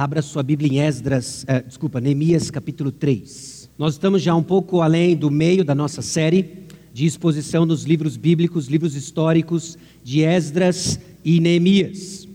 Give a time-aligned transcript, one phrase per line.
[0.00, 3.68] Abra sua Bíblia em Esdras, eh, desculpa, Neemias capítulo 3.
[3.76, 8.16] Nós estamos já um pouco além do meio da nossa série de exposição nos livros
[8.16, 12.28] bíblicos, livros históricos de Esdras e Neemias.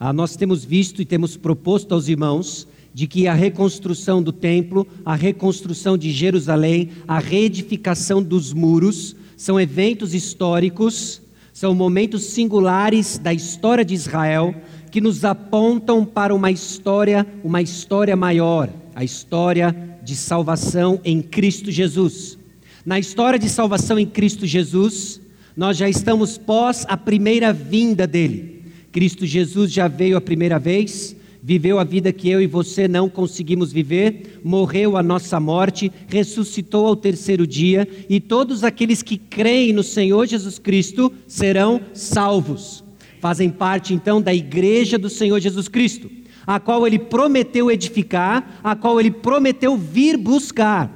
[0.00, 4.88] Ah, nós temos visto e temos proposto aos irmãos de que a reconstrução do templo,
[5.04, 11.20] a reconstrução de Jerusalém, a reedificação dos muros são eventos históricos,
[11.52, 14.54] são momentos singulares da história de Israel
[14.92, 19.74] que nos apontam para uma história, uma história maior, a história
[20.04, 22.38] de salvação em Cristo Jesus.
[22.84, 25.18] Na história de salvação em Cristo Jesus,
[25.56, 28.64] nós já estamos pós a primeira vinda dele.
[28.92, 33.08] Cristo Jesus já veio a primeira vez, viveu a vida que eu e você não
[33.08, 39.72] conseguimos viver, morreu a nossa morte, ressuscitou ao terceiro dia, e todos aqueles que creem
[39.72, 42.81] no Senhor Jesus Cristo serão salvos
[43.22, 46.10] fazem parte então da igreja do Senhor Jesus Cristo,
[46.44, 50.90] a qual ele prometeu edificar, a qual ele prometeu vir buscar.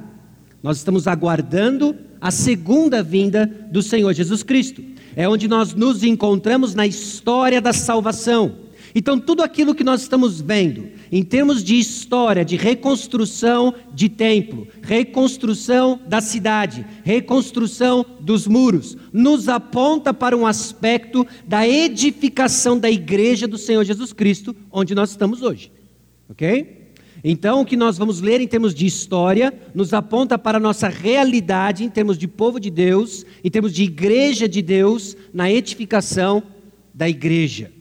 [0.61, 4.83] Nós estamos aguardando a segunda vinda do Senhor Jesus Cristo.
[5.15, 8.57] É onde nós nos encontramos na história da salvação.
[8.99, 14.67] Então, tudo aquilo que nós estamos vendo, em termos de história, de reconstrução de templo,
[14.81, 23.47] reconstrução da cidade, reconstrução dos muros, nos aponta para um aspecto da edificação da igreja
[23.47, 25.71] do Senhor Jesus Cristo, onde nós estamos hoje.
[26.31, 26.95] Ok?
[27.23, 30.89] Então, o que nós vamos ler em termos de história nos aponta para a nossa
[30.89, 36.43] realidade em termos de povo de Deus, em termos de igreja de Deus, na edificação
[36.95, 37.76] da igreja.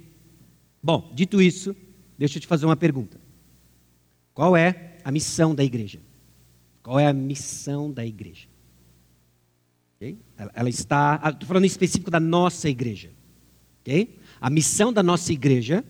[0.85, 1.75] Bom, dito isso,
[2.15, 3.19] deixa eu te fazer uma pergunta.
[4.35, 5.99] Qual é a missão da igreja?
[6.83, 8.47] Qual é a missão da igreja?
[9.95, 10.19] Okay?
[10.37, 11.15] Ela, ela, está.
[11.15, 13.09] Estou ah, falando em específico da nossa igreja.
[13.81, 14.19] Okay?
[14.39, 15.83] A missão da nossa igreja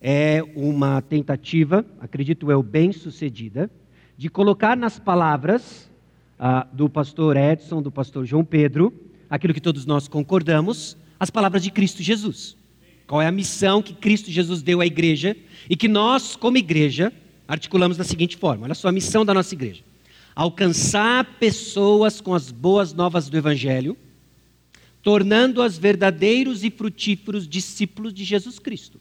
[0.00, 3.70] é uma tentativa, acredito eu, bem sucedida,
[4.18, 5.88] de colocar nas palavras
[6.36, 8.92] ah, do pastor Edson, do pastor João Pedro,
[9.30, 12.55] aquilo que todos nós concordamos, as palavras de Cristo Jesus.
[13.06, 15.36] Qual é a missão que Cristo Jesus deu à igreja
[15.70, 17.12] e que nós, como igreja,
[17.46, 19.82] articulamos da seguinte forma: olha só a missão da nossa igreja.
[20.34, 23.96] Alcançar pessoas com as boas novas do Evangelho,
[25.02, 29.00] tornando-as verdadeiros e frutíferos discípulos de Jesus Cristo.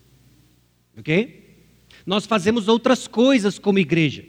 [0.98, 1.44] Ok?
[2.06, 4.24] Nós fazemos outras coisas como igreja,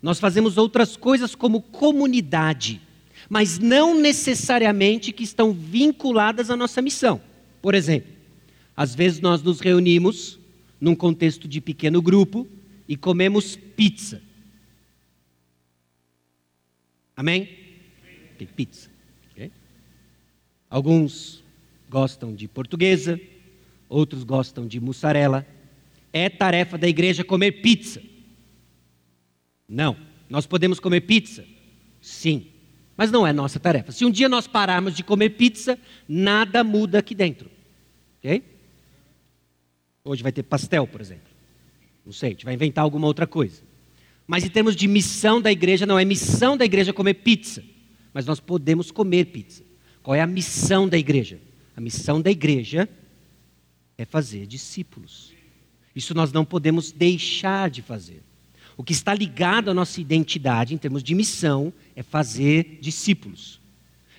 [0.00, 2.80] nós fazemos outras coisas como comunidade,
[3.28, 7.20] mas não necessariamente que estão vinculadas à nossa missão.
[7.60, 8.17] Por exemplo,
[8.78, 10.38] às vezes nós nos reunimos
[10.80, 12.46] num contexto de pequeno grupo
[12.86, 14.22] e comemos pizza.
[17.16, 17.48] Amém?
[18.54, 18.88] Pizza.
[19.32, 19.50] Okay?
[20.70, 21.42] Alguns
[21.90, 23.20] gostam de portuguesa,
[23.88, 25.44] outros gostam de mussarela.
[26.12, 28.00] É tarefa da igreja comer pizza?
[29.68, 29.96] Não.
[30.30, 31.44] Nós podemos comer pizza?
[32.00, 32.46] Sim.
[32.96, 33.90] Mas não é nossa tarefa.
[33.90, 35.76] Se um dia nós pararmos de comer pizza,
[36.08, 37.50] nada muda aqui dentro.
[38.18, 38.57] Ok?
[40.08, 41.28] Hoje vai ter pastel, por exemplo.
[42.04, 43.60] Não sei, a gente vai inventar alguma outra coisa.
[44.26, 47.62] Mas em termos de missão da igreja, não é missão da igreja comer pizza,
[48.14, 49.62] mas nós podemos comer pizza.
[50.02, 51.38] Qual é a missão da igreja?
[51.76, 52.88] A missão da igreja
[53.98, 55.34] é fazer discípulos.
[55.94, 58.22] Isso nós não podemos deixar de fazer.
[58.78, 63.60] O que está ligado à nossa identidade em termos de missão é fazer discípulos.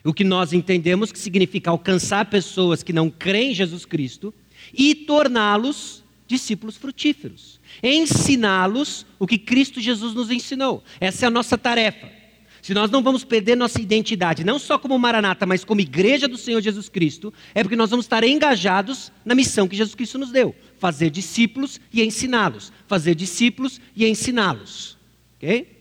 [0.04, 4.32] O que nós entendemos que significa alcançar pessoas que não creem em Jesus Cristo
[4.74, 7.60] e torná-los discípulos frutíferos.
[7.82, 10.84] Ensiná-los o que Cristo Jesus nos ensinou.
[11.00, 12.20] Essa é a nossa tarefa.
[12.62, 16.38] Se nós não vamos perder nossa identidade, não só como Maranata, mas como igreja do
[16.38, 20.32] Senhor Jesus Cristo, é porque nós vamos estar engajados na missão que Jesus Cristo nos
[20.32, 22.72] deu: fazer discípulos e ensiná-los.
[22.88, 24.98] Fazer discípulos e ensiná-los.
[25.38, 25.78] Ok?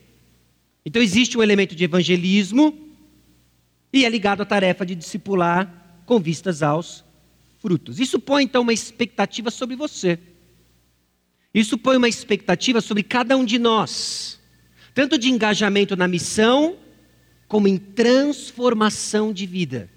[0.84, 2.78] Então existe um elemento de evangelismo
[3.92, 7.04] e é ligado à tarefa de discipular com vistas aos
[7.58, 7.98] frutos.
[7.98, 10.18] Isso põe então uma expectativa sobre você.
[11.52, 14.38] Isso põe uma expectativa sobre cada um de nós,
[14.94, 16.76] tanto de engajamento na missão,
[17.46, 19.90] como em transformação de vida.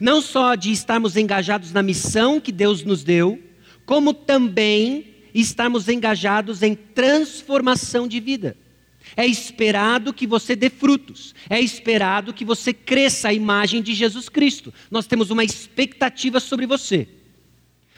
[0.00, 3.42] Não só de estarmos engajados na missão que Deus nos deu,
[3.86, 8.56] como também estarmos engajados em transformação de vida.
[9.14, 11.34] É esperado que você dê frutos.
[11.50, 14.72] É esperado que você cresça a imagem de Jesus Cristo.
[14.90, 17.06] Nós temos uma expectativa sobre você.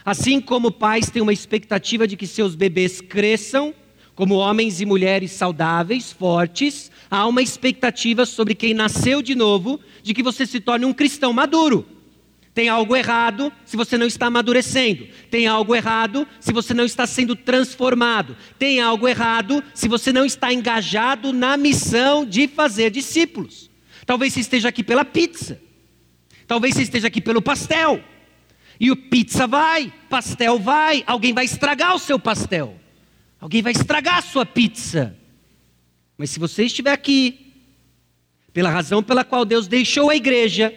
[0.04, 3.74] Assim como pais têm uma expectativa de que seus bebês cresçam
[4.14, 10.12] como homens e mulheres saudáveis, fortes, há uma expectativa sobre quem nasceu de novo de
[10.12, 11.97] que você se torne um cristão maduro
[12.58, 15.06] Tem algo errado se você não está amadurecendo.
[15.30, 18.36] Tem algo errado se você não está sendo transformado.
[18.58, 23.70] Tem algo errado se você não está engajado na missão de fazer discípulos.
[24.04, 25.62] Talvez você esteja aqui pela pizza.
[26.48, 28.02] Talvez você esteja aqui pelo pastel.
[28.80, 32.76] E o pizza vai, pastel vai, alguém vai estragar o seu pastel.
[33.40, 35.16] Alguém vai estragar a sua pizza.
[36.16, 37.52] Mas se você estiver aqui,
[38.52, 40.74] pela razão pela qual Deus deixou a igreja,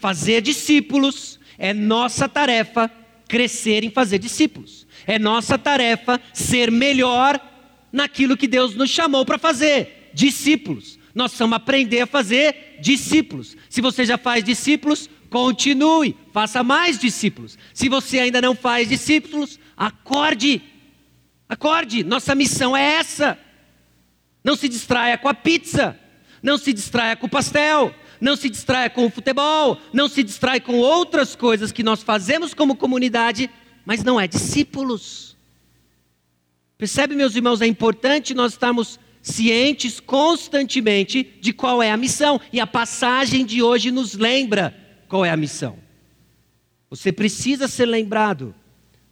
[0.00, 2.90] fazer discípulos, é nossa tarefa
[3.28, 4.86] crescer em fazer discípulos.
[5.06, 7.38] É nossa tarefa ser melhor
[7.92, 10.98] naquilo que Deus nos chamou para fazer, discípulos.
[11.14, 13.56] Nós precisamos aprender a fazer discípulos.
[13.68, 17.58] Se você já faz discípulos, continue, faça mais discípulos.
[17.74, 20.62] Se você ainda não faz discípulos, acorde.
[21.48, 23.38] Acorde, nossa missão é essa.
[24.42, 25.98] Não se distraia com a pizza,
[26.42, 30.60] não se distraia com o pastel, não se distraia com o futebol, não se distrai
[30.60, 33.50] com outras coisas que nós fazemos como comunidade,
[33.84, 35.36] mas não é discípulos.
[36.76, 42.60] Percebe, meus irmãos, é importante nós estarmos cientes constantemente de qual é a missão, e
[42.60, 44.74] a passagem de hoje nos lembra
[45.08, 45.78] qual é a missão.
[46.88, 48.54] Você precisa ser lembrado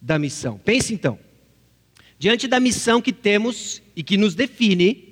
[0.01, 0.57] da missão.
[0.57, 1.19] Pense então,
[2.17, 5.08] diante da missão que temos e que nos define,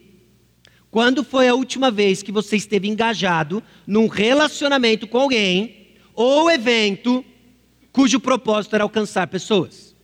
[0.89, 7.23] quando foi a última vez que você esteve engajado num relacionamento com alguém ou evento
[7.91, 9.95] cujo propósito era alcançar pessoas?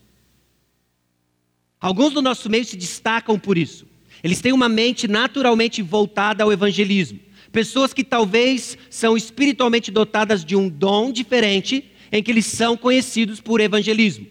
[1.79, 3.85] Alguns do nosso meio se destacam por isso.
[4.23, 7.19] Eles têm uma mente naturalmente voltada ao evangelismo.
[7.51, 13.41] Pessoas que talvez são espiritualmente dotadas de um dom diferente, em que eles são conhecidos
[13.41, 14.25] por evangelismo.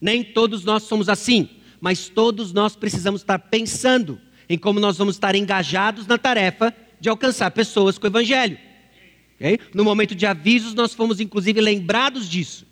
[0.00, 1.48] Nem todos nós somos assim,
[1.80, 7.08] mas todos nós precisamos estar pensando em como nós vamos estar engajados na tarefa de
[7.08, 8.58] alcançar pessoas com o Evangelho.
[9.36, 9.58] Okay?
[9.74, 12.66] No momento de avisos, nós fomos inclusive lembrados disso,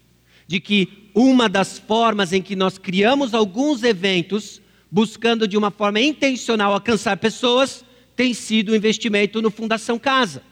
[0.47, 6.01] de que uma das formas em que nós criamos alguns eventos, buscando de uma forma
[6.01, 7.85] intencional alcançar pessoas,
[8.15, 10.43] tem sido o investimento no Fundação Casa.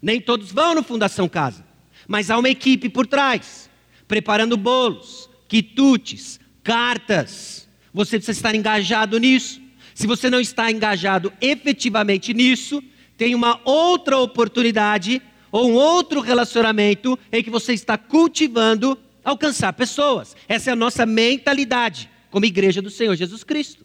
[0.00, 1.64] Nem todos vão no Fundação Casa,
[2.08, 3.68] mas há uma equipe por trás,
[4.08, 7.68] preparando bolos, quitutes, cartas.
[7.92, 9.60] Você precisa estar engajado nisso.
[10.00, 12.82] Se você não está engajado efetivamente nisso,
[13.18, 15.20] tem uma outra oportunidade
[15.52, 20.34] ou um outro relacionamento em que você está cultivando alcançar pessoas.
[20.48, 23.84] Essa é a nossa mentalidade como igreja do Senhor Jesus Cristo.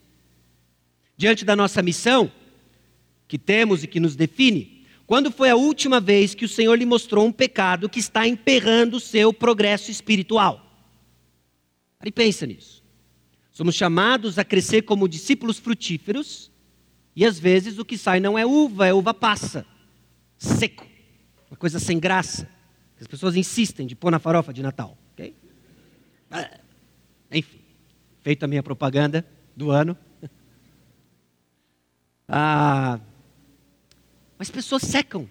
[1.18, 2.32] Diante da nossa missão,
[3.28, 6.86] que temos e que nos define, quando foi a última vez que o Senhor lhe
[6.86, 10.66] mostrou um pecado que está emperrando o seu progresso espiritual?
[12.00, 12.85] Aí pensa nisso.
[13.56, 16.52] Somos chamados a crescer como discípulos frutíferos,
[17.16, 19.64] e às vezes o que sai não é uva, é uva passa,
[20.36, 20.86] seco,
[21.50, 22.46] uma coisa sem graça.
[23.00, 24.98] As pessoas insistem de pôr na farofa de Natal.
[25.14, 25.34] Okay?
[26.30, 26.60] Ah,
[27.32, 27.58] enfim,
[28.20, 29.26] feita a minha propaganda
[29.56, 29.96] do ano.
[32.28, 33.00] Ah,
[34.36, 35.30] mas pessoas secam.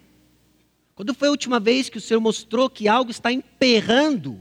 [0.96, 4.40] Quando foi a última vez que o Senhor mostrou que algo está emperrando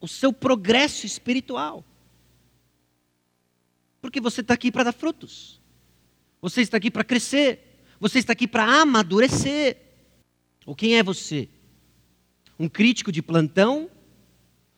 [0.00, 1.84] o seu progresso espiritual?
[4.00, 5.60] Porque você está aqui para dar frutos.
[6.40, 7.80] Você está aqui para crescer.
[7.98, 9.76] Você está aqui para amadurecer.
[10.64, 11.48] Ou quem é você?
[12.58, 13.90] Um crítico de plantão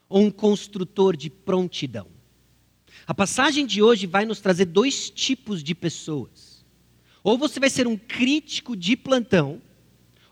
[0.09, 2.07] ou um construtor de prontidão?
[3.07, 6.65] A passagem de hoje vai nos trazer dois tipos de pessoas.
[7.23, 9.61] Ou você vai ser um crítico de plantão,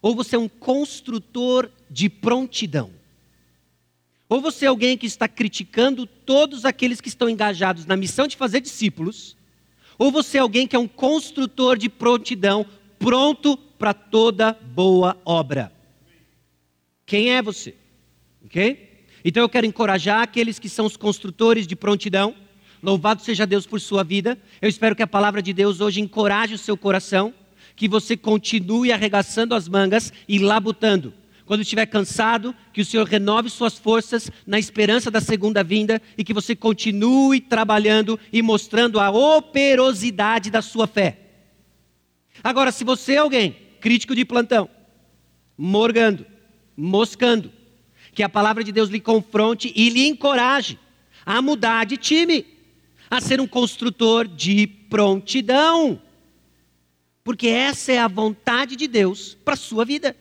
[0.01, 2.93] ou você é um construtor de prontidão.
[4.29, 8.37] Ou você é alguém que está criticando todos aqueles que estão engajados na missão de
[8.37, 9.37] fazer discípulos,
[9.99, 12.67] ou você é alguém que é um construtor de prontidão,
[12.99, 15.73] pronto para toda boa obra.
[17.07, 17.75] Quem é você?
[18.45, 19.05] Ok?
[19.25, 22.35] Então eu quero encorajar aqueles que são os construtores de prontidão.
[22.83, 24.39] Louvado seja Deus por sua vida.
[24.61, 27.33] Eu espero que a palavra de Deus hoje encoraje o seu coração,
[27.77, 31.15] que você continue arregaçando as mangas e labutando
[31.47, 36.25] quando estiver cansado, que o Senhor renove suas forças na esperança da segunda vinda e
[36.25, 41.19] que você continue trabalhando e mostrando a operosidade da sua fé.
[42.43, 44.69] Agora, se você é alguém crítico de plantão,
[45.57, 46.27] morgando,
[46.77, 47.53] moscando,
[48.13, 50.77] que a palavra de Deus lhe confronte e lhe encoraje
[51.25, 52.45] a mudar de time,
[53.09, 56.03] a ser um construtor de prontidão.
[57.23, 60.17] Porque essa é a vontade de Deus para a sua vida.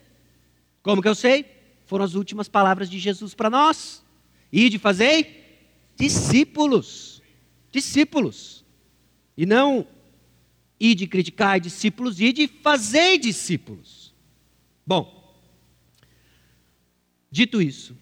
[0.86, 1.46] Como que eu sei?
[1.88, 4.06] Foram as últimas palavras de Jesus para nós.
[4.52, 7.24] E de fazer discípulos.
[7.72, 8.64] Discípulos.
[9.36, 9.88] E não
[10.80, 14.14] e de criticar discípulos, e de fazer discípulos.
[14.86, 15.16] Bom,
[17.36, 17.98] Dito isso,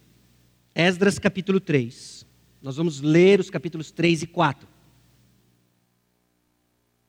[0.75, 2.23] Esdras capítulo 3.
[2.61, 4.67] Nós vamos ler os capítulos 3 e 4.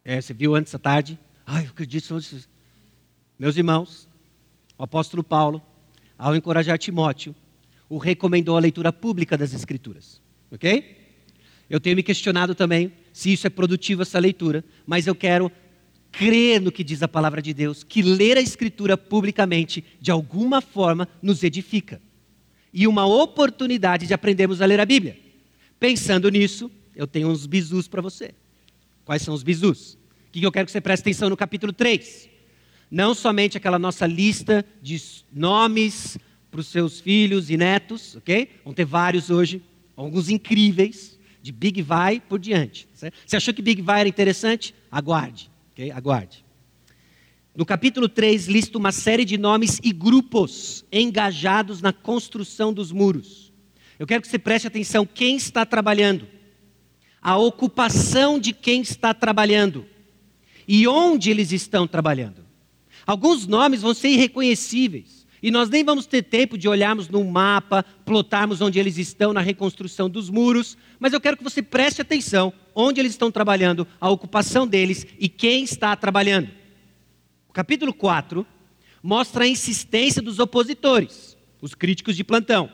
[0.02, 1.18] É, você viu antes à tarde?
[1.44, 2.18] Ai, eu acredito.
[3.38, 4.08] Meus irmãos,
[4.78, 5.62] o apóstolo Paulo,
[6.18, 7.34] ao encorajar Timóteo,
[7.88, 10.20] o recomendou a leitura pública das Escrituras.
[10.50, 10.96] Ok?
[11.68, 15.50] Eu tenho me questionado também se isso é produtivo, essa leitura, mas eu quero
[16.10, 20.60] crer no que diz a palavra de Deus, que ler a Escritura publicamente, de alguma
[20.60, 22.00] forma, nos edifica.
[22.72, 25.18] E uma oportunidade de aprendermos a ler a Bíblia.
[25.78, 28.34] Pensando nisso, eu tenho uns bizus para você.
[29.04, 29.94] Quais são os bizus?
[30.28, 32.33] O que eu quero que você preste atenção no capítulo 3?
[32.90, 35.00] Não somente aquela nossa lista de
[35.32, 36.18] nomes
[36.50, 38.48] para os seus filhos e netos, ok?
[38.64, 39.62] Vão ter vários hoje,
[39.96, 42.88] alguns incríveis, de Big Vai por diante.
[42.94, 43.16] Certo?
[43.26, 44.74] Você achou que Big Vai era interessante?
[44.90, 45.90] Aguarde, ok?
[45.90, 46.44] Aguarde.
[47.56, 53.52] No capítulo 3, lista uma série de nomes e grupos engajados na construção dos muros.
[53.98, 56.26] Eu quero que você preste atenção quem está trabalhando
[57.24, 59.86] a ocupação de quem está trabalhando
[60.68, 62.43] e onde eles estão trabalhando.
[63.06, 67.84] Alguns nomes vão ser irreconhecíveis e nós nem vamos ter tempo de olharmos no mapa,
[68.04, 72.52] plotarmos onde eles estão na reconstrução dos muros, mas eu quero que você preste atenção
[72.74, 76.50] onde eles estão trabalhando, a ocupação deles e quem está trabalhando.
[77.48, 78.46] O capítulo 4
[79.02, 82.70] mostra a insistência dos opositores, os críticos de plantão.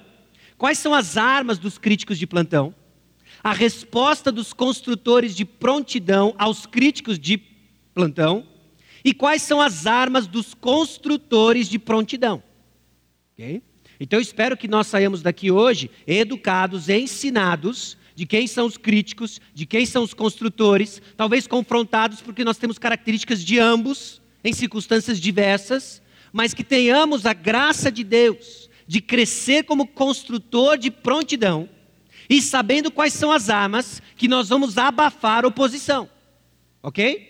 [0.57, 2.75] Quais são as armas dos críticos de plantão?
[3.43, 7.39] a resposta dos construtores de prontidão aos críticos de
[7.95, 8.47] plantão
[9.05, 12.43] e quais são as armas dos construtores de prontidão.
[13.35, 13.63] Okay?
[13.99, 19.41] Então eu espero que nós saímos daqui hoje educados, ensinados de quem são os críticos,
[19.55, 25.21] de quem são os construtores, talvez confrontados porque nós temos características de ambos em circunstâncias
[25.21, 26.03] diversas,
[26.33, 31.69] mas que tenhamos a graça de Deus de crescer como construtor de prontidão
[32.29, 36.09] e sabendo quais são as armas que nós vamos abafar a oposição.
[36.83, 37.30] Ok?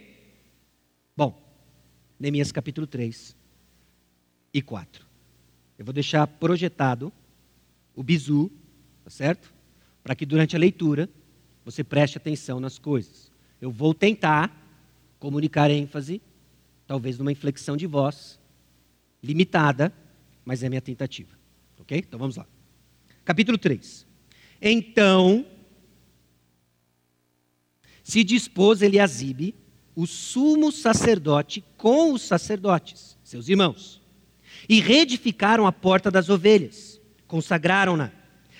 [2.21, 3.35] Neemias capítulo 3
[4.53, 5.07] e 4.
[5.79, 7.11] Eu vou deixar projetado
[7.97, 8.51] o bizu,
[9.03, 9.51] tá certo?
[10.03, 11.09] Para que durante a leitura
[11.65, 13.33] você preste atenção nas coisas.
[13.59, 14.55] Eu vou tentar
[15.19, 16.21] comunicar ênfase,
[16.87, 18.39] talvez numa inflexão de voz,
[19.23, 19.91] limitada,
[20.45, 21.35] mas é minha tentativa.
[21.79, 22.05] Ok?
[22.07, 22.47] Então vamos lá.
[23.25, 24.07] Capítulo 3.
[24.61, 25.47] Então
[28.03, 29.55] se dispôs Eliasibe,
[29.95, 34.03] o sumo sacerdote, com os sacerdotes, seus irmãos,
[34.69, 38.13] e reedificaram a porta das ovelhas, consagraram-na,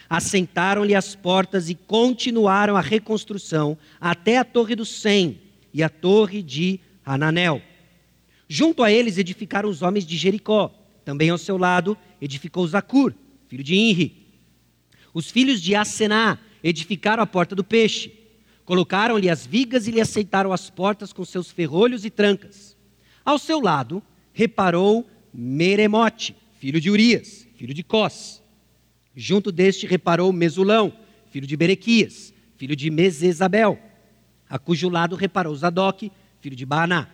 [0.09, 5.39] assentaram-lhe as portas e continuaram a reconstrução até a torre do Sem
[5.71, 7.61] e a torre de Hananel.
[8.49, 10.75] Junto a eles edificaram os homens de Jericó.
[11.05, 13.13] Também ao seu lado edificou Zacur,
[13.49, 14.27] filho de Inri,
[15.13, 18.13] os filhos de Asená edificaram a porta do peixe.
[18.65, 22.80] Colocaram-lhe as vigas e lhe aceitaram as portas com seus ferrolhos e trancas.
[23.25, 28.43] Ao seu lado, reparou Meremote, filho de Urias, filho de Cós.
[29.15, 30.93] Junto deste reparou Mesulão,
[31.31, 33.79] filho de Berequias, filho de Mesesabel,
[34.49, 36.11] a cujo lado reparou Zadok,
[36.41, 37.09] filho de Baaná.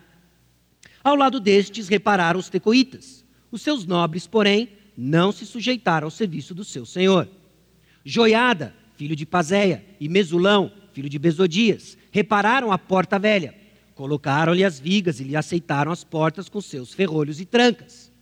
[1.05, 3.25] Ao lado destes repararam os tecoitas.
[3.51, 7.29] Os seus nobres, porém, não se sujeitaram ao serviço do seu senhor.
[8.05, 13.55] Joiada, filho de Pazéia, e Mesulão, filho de Besodias, repararam a porta velha,
[13.97, 18.13] colocaram-lhe as vigas e lhe aceitaram as portas com seus ferrolhos e trancas.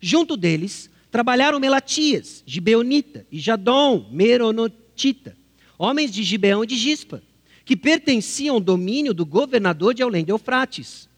[0.00, 5.36] Junto deles trabalharam Melatias, Gibeonita, e Jadom, Meronotita,
[5.78, 7.22] homens de Gibeão e de Gispa,
[7.64, 11.08] que pertenciam ao domínio do governador de além de Eufrates.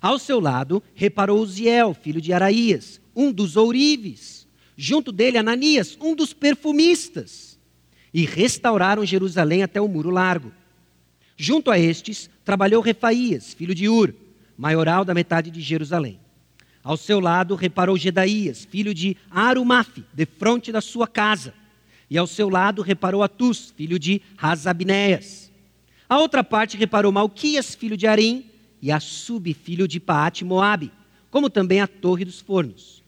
[0.00, 4.46] Ao seu lado reparou Uziel, filho de Araías, um dos ourives.
[4.76, 7.58] Junto dele Ananias, um dos perfumistas
[8.14, 10.52] e restauraram Jerusalém até o muro largo.
[11.40, 14.12] Junto a estes, trabalhou Refaías, filho de Ur,
[14.56, 16.18] maioral da metade de Jerusalém.
[16.82, 21.54] Ao seu lado, reparou Gedaías, filho de Arumafe, de fronte da sua casa.
[22.10, 25.52] E ao seu lado, reparou Atus, filho de Razabnéas.
[26.08, 28.46] A outra parte reparou Malquias, filho de Arim,
[28.82, 30.90] e Assub, filho de Paate Moabe,
[31.30, 33.04] como também a Torre dos Fornos.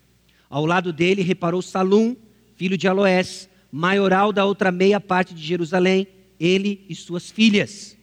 [0.48, 2.14] Ao lado dele reparou Salum,
[2.54, 6.06] filho de Aloés, maioral da outra meia parte de Jerusalém,
[6.38, 7.98] ele e suas filhas.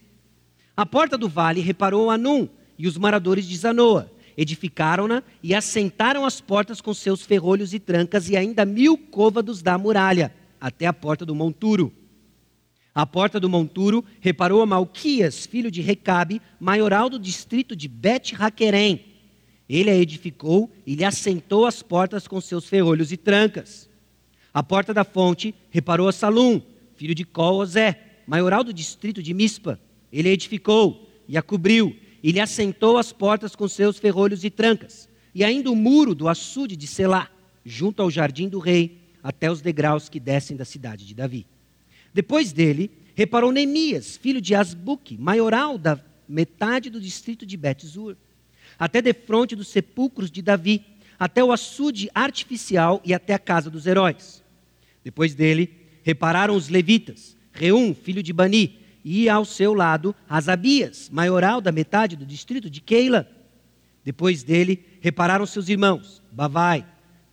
[0.77, 4.11] A porta do vale reparou Anum e os moradores de Zanoa.
[4.37, 9.75] Edificaram-na e assentaram as portas com seus ferrolhos e trancas e ainda mil côvados da
[9.75, 10.31] muralha,
[10.61, 11.91] até a porta do monturo.
[12.93, 19.03] A porta do monturo reparou a Malquias, filho de Recabe, maioral do distrito de Bet-Raquerem.
[19.67, 23.89] Ele a edificou e lhe assentou as portas com seus ferrolhos e trancas.
[24.53, 26.61] À porta da fonte reparou a Salum,
[26.95, 29.79] filho de Colosé, maioral do distrito de Mispa.
[30.11, 35.07] Ele edificou e a cobriu, e lhe assentou as portas com seus ferrolhos e trancas,
[35.33, 37.29] e ainda o muro do açude de Selá,
[37.63, 41.45] junto ao jardim do rei, até os degraus que descem da cidade de Davi.
[42.13, 48.15] Depois dele, reparou Neemias, filho de Asbuque, maioral da metade do distrito de Bet-Zur,
[48.79, 50.83] até defronte dos sepulcros de Davi,
[51.19, 54.43] até o açude artificial e até a casa dos heróis.
[55.03, 55.69] Depois dele,
[56.03, 58.77] repararam os levitas, Reum, filho de Bani,
[59.09, 63.25] e ao seu lado Asabias, maioral da metade do distrito de Keila.
[64.03, 66.85] Depois dele, repararam seus irmãos, Bavai,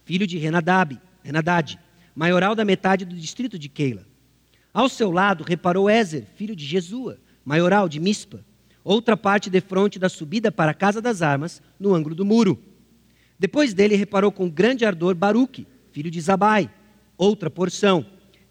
[0.05, 1.77] filho de Renadab, Renadad,
[2.15, 4.07] maioral da metade do distrito de Keila.
[4.73, 8.45] Ao seu lado, reparou Ézer, filho de Jesua, maioral de Mispa,
[8.85, 12.57] outra parte de frente da subida para a casa das armas, no ângulo do muro.
[13.37, 16.71] Depois dele, reparou com grande ardor Baruque, filho de Zabai,
[17.19, 18.07] outra porção,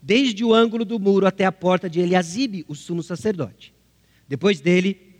[0.05, 3.73] desde o ângulo do muro até a porta de Eliasibe, o sumo sacerdote.
[4.27, 5.15] Depois dele,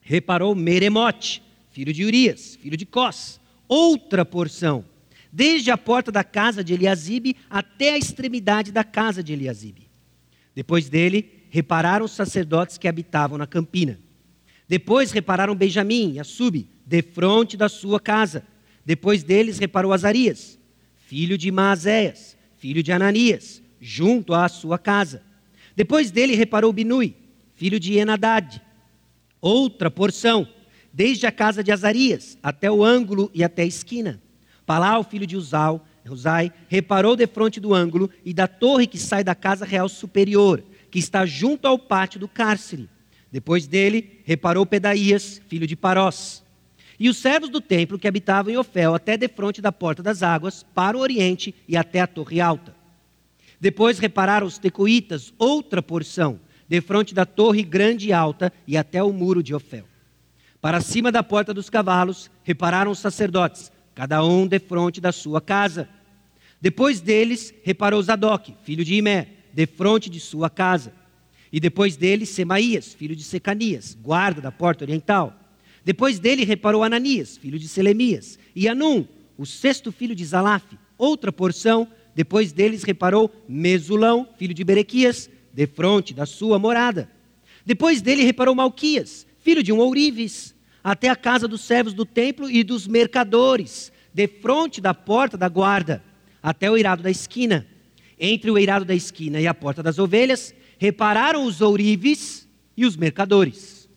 [0.00, 4.86] reparou Meremote, filho de Urias, filho de Cós, outra porção,
[5.30, 9.86] desde a porta da casa de Eliasibe até a extremidade da casa de Eliasibe.
[10.54, 14.00] Depois dele, repararam os sacerdotes que habitavam na campina.
[14.66, 18.46] Depois repararam Benjamim e Assub, defronte da sua casa.
[18.84, 20.58] Depois deles reparou Azarias,
[21.06, 25.22] filho de Maazéias, filho de Ananias, junto à sua casa.
[25.74, 27.16] Depois dele reparou Binui,
[27.56, 28.62] filho de Enadad,
[29.40, 30.46] outra porção,
[30.92, 34.22] desde a casa de Azarias até o ângulo e até a esquina.
[34.64, 39.34] Palau, filho de Uzal, Uzai, reparou defronte do ângulo e da torre que sai da
[39.34, 42.88] casa real superior, que está junto ao pátio do cárcere.
[43.32, 46.44] Depois dele, reparou Pedaías, filho de Parós.
[47.00, 50.62] E os servos do templo que habitavam em Ofel, até defronte da porta das águas,
[50.74, 52.81] para o oriente e até a torre alta.
[53.62, 59.12] Depois repararam os tecoitas, outra porção, defronte da torre grande e alta e até o
[59.12, 59.84] muro de Ofel.
[60.60, 65.88] Para cima da porta dos cavalos, repararam os sacerdotes, cada um defronte da sua casa.
[66.60, 70.92] Depois deles, reparou Zadok, filho de Imé, defronte de sua casa.
[71.52, 75.38] E depois dele, Semaías, filho de Secanias, guarda da porta oriental.
[75.84, 79.06] Depois dele, reparou Ananias, filho de Selemias, e Anum,
[79.38, 80.64] o sexto filho de Zalaf,
[80.98, 87.10] outra porção, depois deles reparou Mesulão, filho de Berequias, defronte da sua morada.
[87.64, 92.50] Depois dele reparou Malquias, filho de um ourives, até a casa dos servos do templo
[92.50, 96.02] e dos mercadores, defronte da porta da guarda,
[96.42, 97.66] até o eirado da esquina.
[98.18, 102.96] Entre o eirado da esquina e a porta das ovelhas, repararam os ourives e os
[102.96, 103.88] mercadores.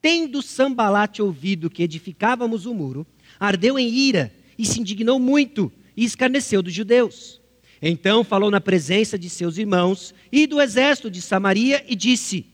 [0.00, 3.06] Tendo Sambalate ouvido que edificávamos o muro,
[3.38, 7.40] ardeu em ira e se indignou muito e escarneceu dos judeus.
[7.82, 12.46] Então falou na presença de seus irmãos e do exército de Samaria e disse: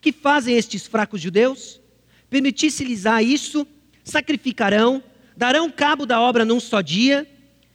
[0.00, 1.80] Que fazem estes fracos judeus?
[2.28, 3.64] Permitisse-lhes a isso,
[4.02, 5.00] sacrificarão,
[5.36, 7.28] darão cabo da obra num só dia,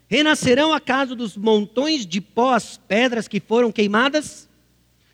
[0.10, 4.50] renascerão acaso dos montões de pó as pedras que foram queimadas?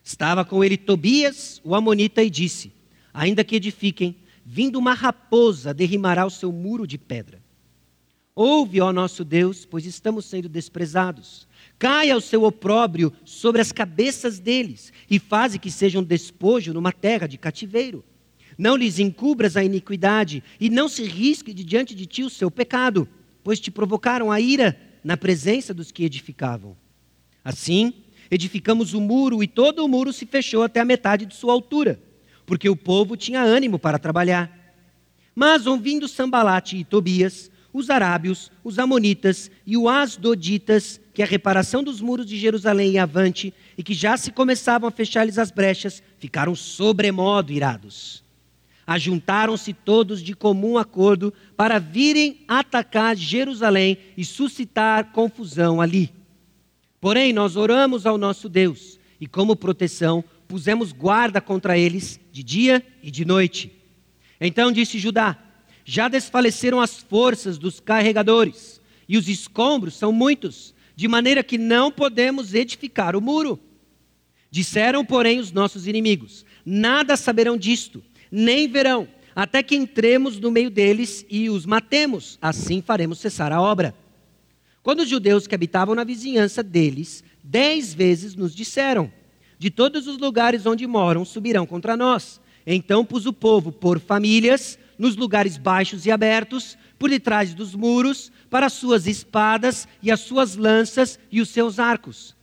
[0.04, 2.72] Estava com ele Tobias, o amonita, e disse:
[3.14, 7.40] Ainda que edifiquem, vindo uma raposa derrimará o seu muro de pedra.
[8.34, 11.48] Ouve, ó nosso Deus, pois estamos sendo desprezados.
[11.78, 17.28] Caia o seu opróbrio sobre as cabeças deles e faze que sejam despojo numa terra
[17.28, 18.04] de cativeiro.
[18.58, 22.50] Não lhes encubras a iniquidade e não se risque de diante de ti o seu
[22.50, 23.08] pecado,
[23.44, 26.78] pois te provocaram a ira na presença dos que edificavam.
[27.44, 27.94] Assim,
[28.30, 32.00] edificamos o muro e todo o muro se fechou até a metade de sua altura,
[32.46, 34.58] porque o povo tinha ânimo para trabalhar.
[35.36, 41.84] Mas ouvindo Sambalate e Tobias, os arábios, os amonitas e os asdoditas, que a reparação
[41.84, 46.02] dos muros de Jerusalém ia avante, e que já se começavam a fechar-lhes as brechas,
[46.18, 48.24] ficaram sobremodo irados.
[48.86, 56.12] Ajuntaram-se todos de comum acordo para virem atacar Jerusalém e suscitar confusão ali.
[57.00, 62.86] Porém, nós oramos ao nosso Deus, e como proteção, pusemos guarda contra eles de dia
[63.02, 63.72] e de noite.
[64.40, 65.38] Então disse Judá:
[65.84, 71.92] já desfaleceram as forças dos carregadores, e os escombros são muitos, de maneira que não
[71.92, 73.60] podemos edificar o muro.
[74.50, 80.70] Disseram, porém, os nossos inimigos: Nada saberão disto, nem verão, até que entremos no meio
[80.70, 83.96] deles e os matemos, assim faremos cessar a obra.
[84.84, 89.12] Quando os judeus que habitavam na vizinhança deles, dez vezes nos disseram:
[89.58, 92.42] De todos os lugares onde moram subirão contra nós.
[92.66, 98.32] Então pus o povo por famílias nos lugares baixos e abertos, por detrás dos muros
[98.52, 102.36] para as suas espadas e as suas lanças e os seus arcos.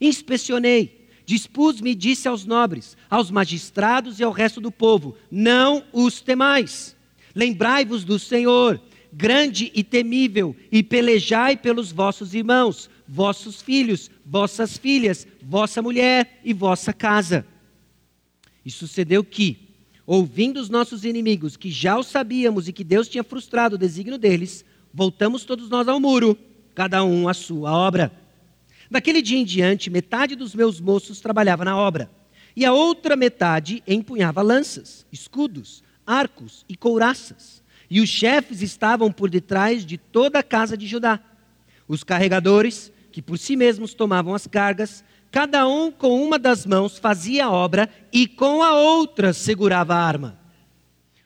[0.00, 6.22] Inspecionei, dispus-me e disse aos nobres, aos magistrados e ao resto do povo: Não os
[6.22, 6.96] temais.
[7.34, 8.80] Lembrai-vos do Senhor,
[9.12, 16.54] grande e temível, e pelejai pelos vossos irmãos, vossos filhos, vossas filhas, vossa mulher e
[16.54, 17.46] vossa casa.
[18.64, 19.65] E sucedeu que,
[20.06, 24.16] ouvindo os nossos inimigos, que já o sabíamos e que Deus tinha frustrado o desígnio
[24.16, 24.64] deles,
[24.94, 26.38] voltamos todos nós ao muro,
[26.74, 28.12] cada um à sua obra.
[28.90, 32.08] Daquele dia em diante, metade dos meus moços trabalhava na obra,
[32.54, 37.62] e a outra metade empunhava lanças, escudos, arcos e couraças.
[37.90, 41.20] E os chefes estavam por detrás de toda a casa de Judá.
[41.86, 46.98] Os carregadores, que por si mesmos tomavam as cargas, cada um com uma das mãos
[46.98, 50.38] fazia a obra e com a outra segurava a arma.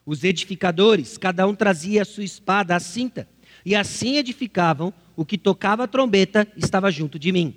[0.05, 3.29] Os edificadores, cada um trazia a sua espada à cinta,
[3.65, 7.55] e assim edificavam, o que tocava a trombeta estava junto de mim.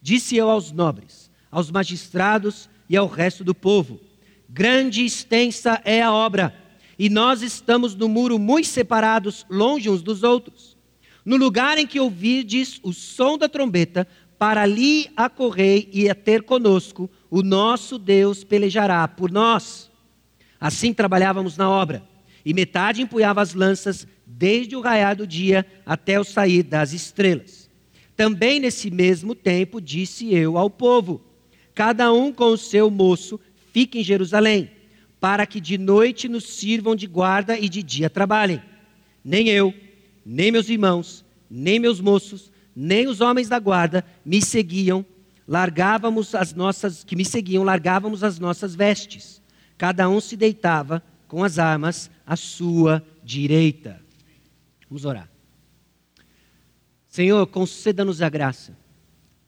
[0.00, 4.00] Disse eu aos nobres, aos magistrados e ao resto do povo:
[4.48, 6.54] Grande e extensa é a obra,
[6.98, 10.74] e nós estamos no muro muito separados, longe uns dos outros.
[11.24, 14.06] No lugar em que ouvides o som da trombeta,
[14.44, 19.90] para ali acorrei e a ter conosco, o nosso Deus pelejará por nós.
[20.60, 22.02] Assim trabalhávamos na obra,
[22.44, 27.70] e metade empunhava as lanças, desde o raiar do dia até o sair das estrelas.
[28.14, 31.22] Também nesse mesmo tempo disse eu ao povo:
[31.74, 33.40] cada um com o seu moço
[33.72, 34.70] fique em Jerusalém,
[35.18, 38.60] para que de noite nos sirvam de guarda e de dia trabalhem.
[39.24, 39.72] Nem eu,
[40.22, 45.04] nem meus irmãos, nem meus moços, nem os homens da guarda me seguiam,
[45.46, 49.42] largávamos as nossas, que me seguiam, largávamos as nossas vestes.
[49.78, 54.00] Cada um se deitava com as armas à sua direita.
[54.88, 55.28] Vamos orar.
[57.06, 58.76] Senhor, conceda-nos a graça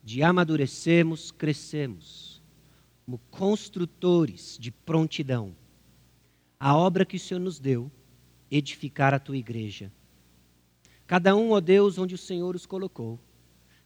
[0.02, 2.40] de amadurecermos, crescermos,
[3.04, 5.54] como construtores de prontidão.
[6.60, 7.90] A obra que o Senhor nos deu,
[8.50, 9.90] edificar a tua igreja
[11.06, 13.18] Cada um, ó Deus, onde o Senhor os colocou.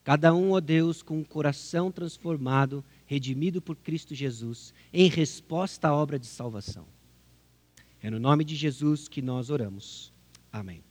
[0.03, 5.95] Cada um, ó Deus, com um coração transformado, redimido por Cristo Jesus, em resposta à
[5.95, 6.87] obra de salvação.
[8.03, 10.11] É no nome de Jesus que nós oramos.
[10.51, 10.83] Amém.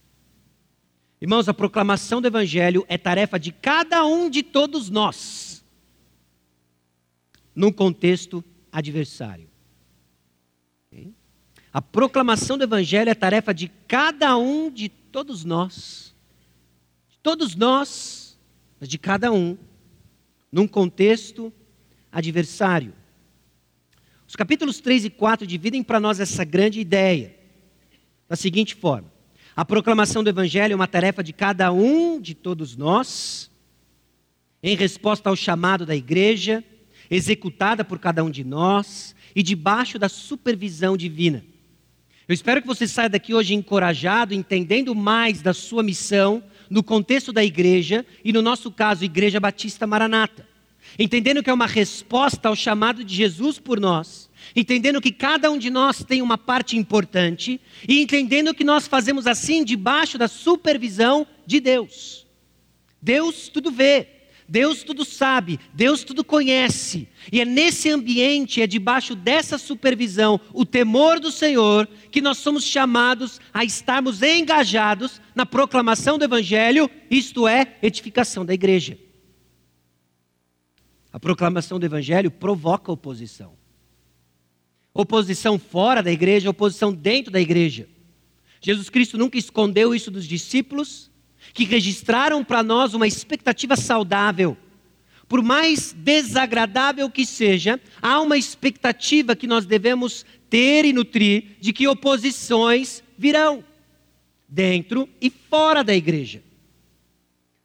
[1.20, 5.65] Irmãos, a proclamação do Evangelho é tarefa de cada um de todos nós,
[7.56, 9.50] num contexto adversário.
[11.74, 16.09] A proclamação do Evangelho é tarefa de cada um de todos nós
[17.21, 18.38] todos nós,
[18.79, 19.58] mas de cada um,
[20.51, 21.53] num contexto
[22.12, 22.93] adversário.
[24.27, 27.36] Os capítulos 3 e 4 dividem para nós essa grande ideia
[28.27, 29.12] da seguinte forma:
[29.55, 33.49] a proclamação do Evangelho é uma tarefa de cada um de todos nós,
[34.62, 36.63] em resposta ao chamado da igreja,
[37.10, 41.43] executada por cada um de nós e debaixo da supervisão divina.
[42.27, 47.34] Eu espero que você saia daqui hoje encorajado, entendendo mais da sua missão, no contexto
[47.34, 50.47] da igreja, e no nosso caso, Igreja Batista Maranata.
[50.97, 55.58] Entendendo que é uma resposta ao chamado de Jesus por nós, entendendo que cada um
[55.58, 61.25] de nós tem uma parte importante, e entendendo que nós fazemos assim debaixo da supervisão
[61.45, 62.25] de Deus.
[63.01, 64.08] Deus tudo vê,
[64.49, 67.07] Deus tudo sabe, Deus tudo conhece.
[67.31, 72.63] E é nesse ambiente, é debaixo dessa supervisão, o temor do Senhor, que nós somos
[72.63, 78.97] chamados a estarmos engajados na proclamação do Evangelho, isto é, edificação da igreja.
[81.13, 83.53] A proclamação do Evangelho provoca oposição.
[84.91, 87.88] Oposição fora da igreja, oposição dentro da igreja.
[88.59, 91.09] Jesus Cristo nunca escondeu isso dos discípulos,
[91.53, 94.57] que registraram para nós uma expectativa saudável.
[95.27, 101.71] Por mais desagradável que seja, há uma expectativa que nós devemos ter e nutrir de
[101.71, 103.63] que oposições virão,
[104.47, 106.43] dentro e fora da igreja.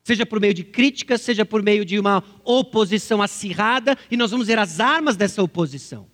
[0.05, 4.49] Seja por meio de críticas, seja por meio de uma oposição acirrada, e nós vamos
[4.49, 6.07] ver as armas dessa oposição.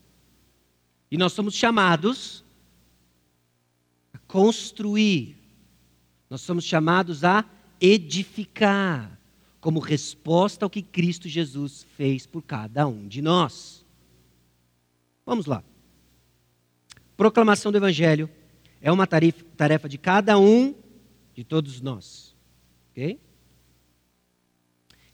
[1.10, 2.44] E nós somos chamados
[4.14, 5.36] a construir,
[6.28, 7.44] nós somos chamados a
[7.80, 9.18] edificar,
[9.60, 13.84] como resposta ao que Cristo Jesus fez por cada um de nós.
[15.24, 15.62] Vamos lá.
[17.16, 18.28] Proclamação do Evangelho
[18.80, 20.74] é uma tarefa de cada um
[21.34, 22.34] de todos nós.
[22.90, 23.20] Ok?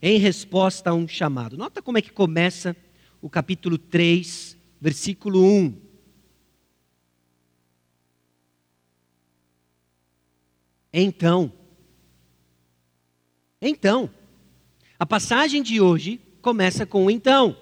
[0.01, 1.57] Em resposta a um chamado.
[1.57, 2.75] Nota como é que começa
[3.21, 5.81] o capítulo 3, versículo 1.
[10.93, 11.51] Então,
[13.61, 14.09] então,
[14.99, 17.57] a passagem de hoje começa com então.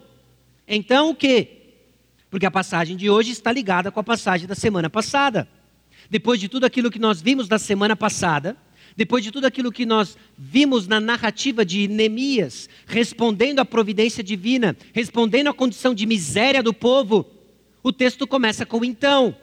[0.68, 1.50] Então o quê?
[2.30, 5.48] Porque a passagem de hoje está ligada com a passagem da semana passada.
[6.10, 8.58] Depois de tudo aquilo que nós vimos da semana passada,
[8.96, 14.76] depois de tudo aquilo que nós vimos na narrativa de Neemias, respondendo à providência divina,
[14.94, 17.26] respondendo à condição de miséria do povo,
[17.82, 19.36] o texto começa com então.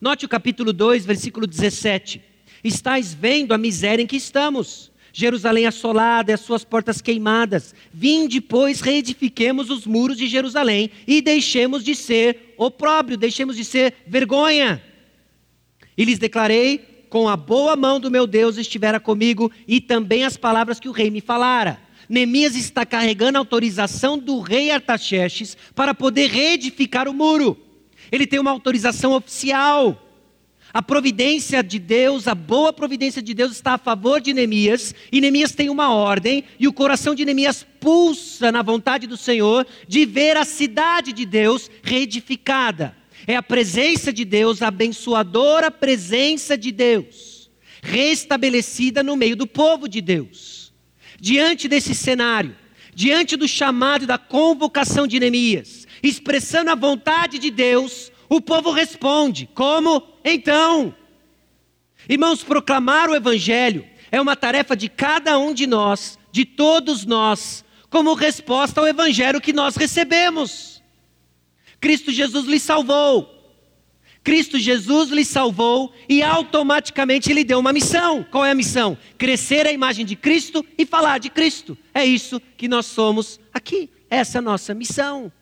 [0.00, 2.22] Note o capítulo 2, versículo 17.
[2.64, 4.89] Estais vendo a miséria em que estamos.
[5.12, 7.74] Jerusalém assolada e as suas portas queimadas.
[7.92, 13.94] Vinde, pois, reedifiquemos os muros de Jerusalém e deixemos de ser opróbrio, deixemos de ser
[14.06, 14.82] vergonha.
[15.96, 16.78] E lhes declarei
[17.10, 20.92] com a boa mão do meu Deus estivera comigo e também as palavras que o
[20.92, 21.80] rei me falara.
[22.08, 27.56] Neemias está carregando a autorização do rei Artaxerxes para poder reedificar o muro.
[28.10, 30.09] Ele tem uma autorização oficial.
[30.72, 35.20] A providência de Deus, a boa providência de Deus está a favor de Neemias, e
[35.20, 40.06] Neemias tem uma ordem, e o coração de Neemias pulsa na vontade do Senhor de
[40.06, 42.96] ver a cidade de Deus reedificada.
[43.26, 47.50] É a presença de Deus, a abençoadora presença de Deus,
[47.82, 50.72] restabelecida no meio do povo de Deus.
[51.20, 52.56] Diante desse cenário,
[52.94, 58.70] diante do chamado e da convocação de Neemias, expressando a vontade de Deus, o povo
[58.70, 60.02] responde: Como?
[60.24, 60.94] Então.
[62.08, 67.64] Irmãos, proclamar o Evangelho é uma tarefa de cada um de nós, de todos nós,
[67.90, 70.82] como resposta ao Evangelho que nós recebemos.
[71.80, 73.36] Cristo Jesus lhe salvou.
[74.22, 78.22] Cristo Jesus lhe salvou e automaticamente lhe deu uma missão.
[78.30, 78.96] Qual é a missão?
[79.18, 81.76] Crescer a imagem de Cristo e falar de Cristo.
[81.92, 83.90] É isso que nós somos aqui.
[84.10, 85.32] Essa é a nossa missão.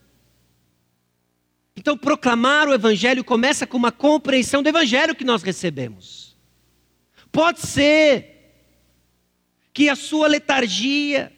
[1.79, 6.37] Então, proclamar o Evangelho começa com uma compreensão do Evangelho que nós recebemos.
[7.31, 8.57] Pode ser
[9.73, 11.33] que a sua letargia,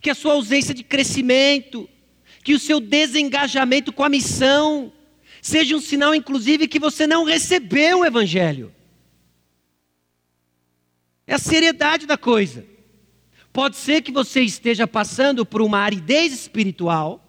[0.00, 1.90] que a sua ausência de crescimento,
[2.44, 4.92] que o seu desengajamento com a missão
[5.42, 8.72] seja um sinal, inclusive, que você não recebeu o Evangelho.
[11.26, 12.64] É a seriedade da coisa.
[13.52, 17.23] Pode ser que você esteja passando por uma aridez espiritual,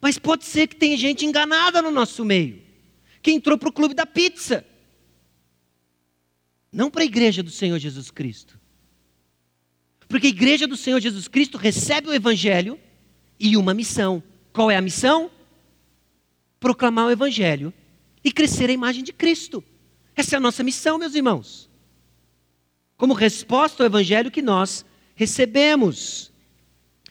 [0.00, 2.62] mas pode ser que tem gente enganada no nosso meio,
[3.22, 4.64] que entrou para o clube da pizza.
[6.72, 8.58] Não para a igreja do Senhor Jesus Cristo.
[10.08, 12.78] Porque a igreja do Senhor Jesus Cristo recebe o Evangelho
[13.38, 14.22] e uma missão.
[14.52, 15.30] Qual é a missão?
[16.60, 17.72] Proclamar o Evangelho
[18.22, 19.62] e crescer a imagem de Cristo.
[20.14, 21.68] Essa é a nossa missão, meus irmãos.
[22.96, 26.32] Como resposta ao Evangelho que nós recebemos.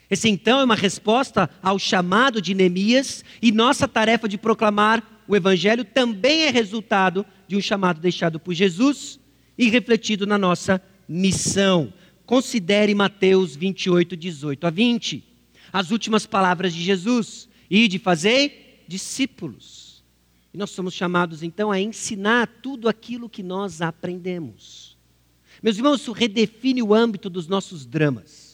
[0.10, 5.36] Esse então é uma resposta ao chamado de Neemias, e nossa tarefa de proclamar o
[5.36, 9.20] Evangelho também é resultado de um chamado deixado por Jesus
[9.58, 11.94] e refletido na nossa missão.
[12.26, 15.24] Considere Mateus 28, 18 a 20
[15.74, 20.04] as últimas palavras de Jesus: e de fazer discípulos.
[20.54, 24.98] E nós somos chamados então a ensinar tudo aquilo que nós aprendemos.
[25.62, 28.45] Meus irmãos, isso redefine o âmbito dos nossos dramas.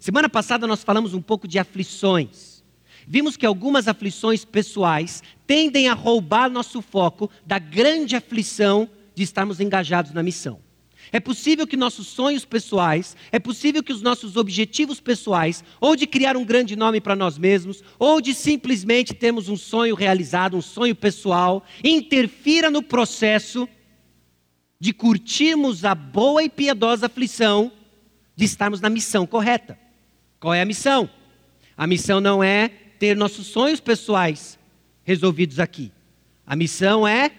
[0.00, 2.62] Semana passada nós falamos um pouco de aflições.
[3.06, 9.60] Vimos que algumas aflições pessoais tendem a roubar nosso foco da grande aflição de estarmos
[9.60, 10.58] engajados na missão.
[11.12, 16.06] É possível que nossos sonhos pessoais, é possível que os nossos objetivos pessoais, ou de
[16.06, 20.62] criar um grande nome para nós mesmos, ou de simplesmente termos um sonho realizado, um
[20.62, 23.68] sonho pessoal, interfira no processo
[24.80, 27.70] de curtirmos a boa e piedosa aflição
[28.36, 29.78] de estarmos na missão correta.
[30.40, 31.08] Qual é a missão?
[31.76, 32.68] A missão não é
[32.98, 34.58] ter nossos sonhos pessoais
[35.02, 35.92] resolvidos aqui.
[36.46, 37.30] A missão é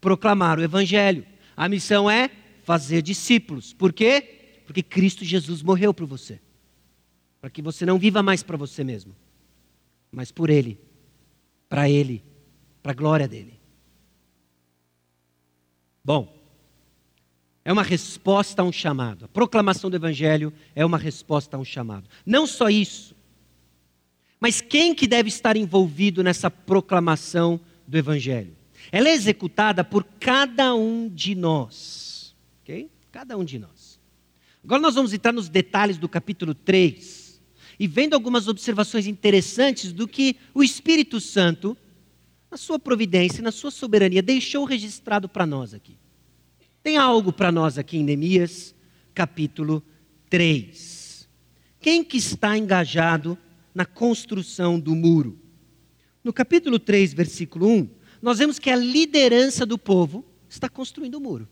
[0.00, 1.26] proclamar o Evangelho.
[1.56, 2.30] A missão é
[2.62, 3.72] fazer discípulos.
[3.72, 4.60] Por quê?
[4.66, 6.40] Porque Cristo Jesus morreu por você.
[7.40, 9.14] Para que você não viva mais para você mesmo,
[10.10, 10.78] mas por Ele,
[11.68, 12.22] para Ele,
[12.82, 13.60] para a glória dele.
[16.04, 16.32] Bom,
[17.64, 19.26] é uma resposta a um chamado.
[19.26, 22.08] A proclamação do Evangelho é uma resposta a um chamado.
[22.26, 23.14] Não só isso,
[24.40, 28.56] mas quem que deve estar envolvido nessa proclamação do Evangelho?
[28.90, 32.34] Ela é executada por cada um de nós.
[32.62, 32.90] Ok?
[33.12, 34.00] Cada um de nós.
[34.64, 37.40] Agora nós vamos entrar nos detalhes do capítulo 3
[37.78, 41.76] e vendo algumas observações interessantes do que o Espírito Santo,
[42.50, 45.96] na sua providência, na sua soberania, deixou registrado para nós aqui.
[46.82, 48.74] Tem algo para nós aqui em Neemias,
[49.14, 49.84] capítulo
[50.28, 51.28] 3.
[51.78, 53.38] Quem que está engajado
[53.72, 55.38] na construção do muro?
[56.24, 57.88] No capítulo 3, versículo 1,
[58.20, 61.48] nós vemos que a liderança do povo está construindo o muro.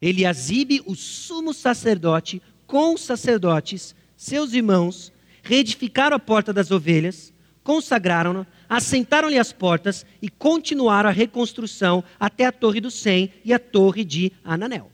[0.00, 7.33] Eliasibe, o sumo sacerdote, com os sacerdotes, seus irmãos, reedificaram a porta das ovelhas,
[7.64, 13.58] consagraram-na, assentaram-lhe as portas e continuaram a reconstrução até a torre do Sem e a
[13.58, 14.92] torre de Ananel.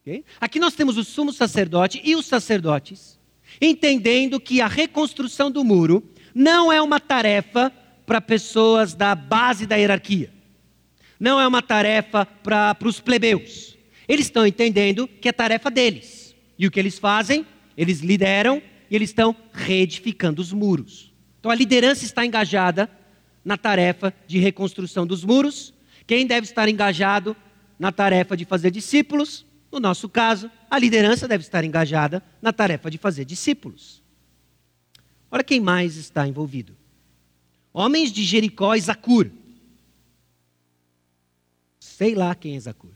[0.00, 0.24] Okay?
[0.40, 3.18] Aqui nós temos o sumo sacerdote e os sacerdotes,
[3.60, 7.72] entendendo que a reconstrução do muro não é uma tarefa
[8.06, 10.30] para pessoas da base da hierarquia,
[11.18, 13.76] não é uma tarefa para os plebeus.
[14.06, 16.36] Eles estão entendendo que é tarefa deles.
[16.58, 17.46] E o que eles fazem?
[17.76, 21.13] Eles lideram e eles estão reedificando os muros.
[21.44, 22.88] Então a liderança está engajada
[23.44, 25.74] na tarefa de reconstrução dos muros.
[26.06, 27.36] Quem deve estar engajado
[27.78, 29.44] na tarefa de fazer discípulos?
[29.70, 34.02] No nosso caso, a liderança deve estar engajada na tarefa de fazer discípulos.
[35.30, 36.74] Olha quem mais está envolvido.
[37.74, 39.30] Homens de Jericó e Zacur.
[41.78, 42.92] Sei lá quem é Zacur.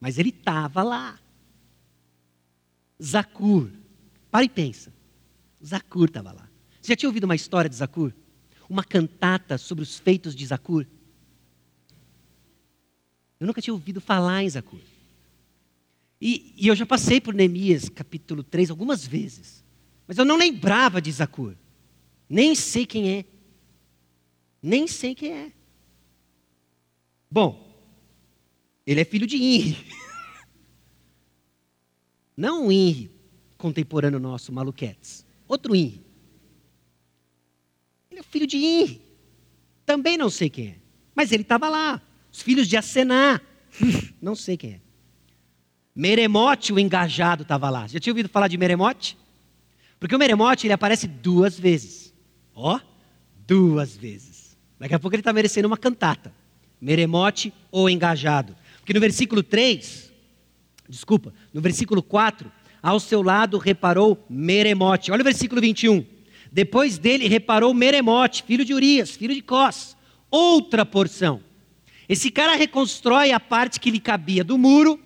[0.00, 1.20] Mas ele estava lá.
[3.00, 3.70] Zacur.
[4.28, 4.92] Para e pensa.
[5.64, 6.48] Zacur estava lá.
[6.84, 8.12] Você já tinha ouvido uma história de Zacur?
[8.68, 10.86] Uma cantata sobre os feitos de Zacur?
[13.40, 14.80] Eu nunca tinha ouvido falar em Zacur.
[16.20, 19.64] E, e, eu já passei por Neemias capítulo 3 algumas vezes.
[20.06, 21.56] Mas eu não lembrava de Zacur.
[22.28, 23.24] Nem sei quem é.
[24.62, 25.52] Nem sei quem é.
[27.30, 27.82] Bom,
[28.86, 29.78] ele é filho de Inri.
[32.36, 33.10] Não um Inri
[33.56, 35.24] contemporâneo nosso, Maluquetes.
[35.48, 36.03] Outro Inri.
[38.14, 39.02] Ele é filho de Inri.
[39.84, 40.74] Também não sei quem é.
[41.16, 42.00] Mas ele estava lá.
[42.30, 43.40] Os filhos de Asená.
[44.22, 44.80] não sei quem é.
[45.96, 47.88] Meremote, o engajado, estava lá.
[47.88, 49.18] Já tinha ouvido falar de Meremote?
[49.98, 52.14] Porque o Meremote, ele aparece duas vezes.
[52.54, 52.78] Ó,
[53.44, 54.56] duas vezes.
[54.78, 56.32] Daqui a pouco ele está merecendo uma cantata.
[56.80, 58.54] Meremote ou engajado.
[58.78, 60.12] Porque no versículo 3,
[60.88, 62.50] desculpa, no versículo 4,
[62.80, 65.10] ao seu lado reparou Meremote.
[65.10, 66.13] Olha o versículo 21.
[66.54, 69.96] Depois dele reparou Meremote, filho de Urias, filho de Cós.
[70.30, 71.42] Outra porção.
[72.08, 75.02] Esse cara reconstrói a parte que lhe cabia do muro,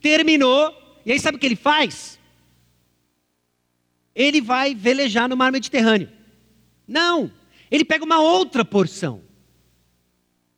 [0.00, 0.72] terminou,
[1.04, 2.20] e aí sabe o que ele faz?
[4.14, 6.08] Ele vai velejar no mar Mediterrâneo.
[6.86, 7.32] Não,
[7.68, 9.22] ele pega uma outra porção.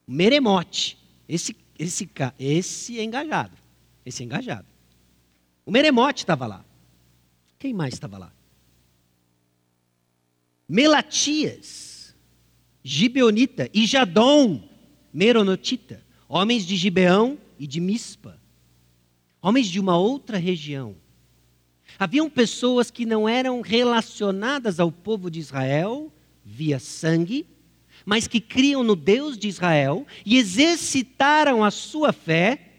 [0.06, 0.98] Meremote.
[1.26, 2.06] Esse, esse,
[2.38, 3.56] esse é engajado.
[4.04, 4.66] Esse é engajado.
[5.64, 6.62] O Meremote estava lá.
[7.58, 8.32] Quem mais estava lá?
[10.68, 12.14] Melatias,
[12.82, 14.62] Gibeonita e Jadom,
[15.12, 18.40] Meronotita, homens de Gibeão e de Mispa,
[19.40, 20.96] homens de uma outra região.
[21.98, 26.12] Haviam pessoas que não eram relacionadas ao povo de Israel
[26.44, 27.46] via sangue,
[28.04, 32.72] mas que criam no Deus de Israel e exercitaram a sua fé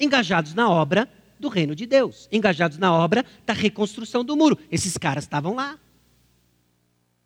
[0.00, 4.58] engajados na obra do reino de Deus, engajados na obra da reconstrução do muro.
[4.70, 5.78] Esses caras estavam lá.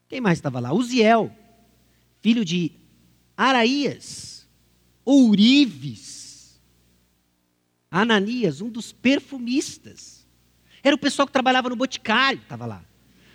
[0.08, 0.72] Quem mais estava lá?
[0.72, 1.34] Uziel,
[2.20, 2.72] filho de
[3.36, 4.46] Araías,
[5.04, 6.60] Ourives,
[7.90, 10.26] Ananias, um dos perfumistas.
[10.82, 12.84] Era o pessoal que trabalhava no boticário, estava lá.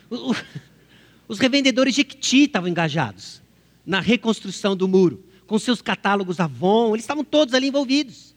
[0.08, 0.36] O, o,
[1.28, 3.42] os revendedores de Equiti estavam engajados
[3.84, 8.34] na reconstrução do muro, com seus catálogos Avon, eles estavam todos ali envolvidos.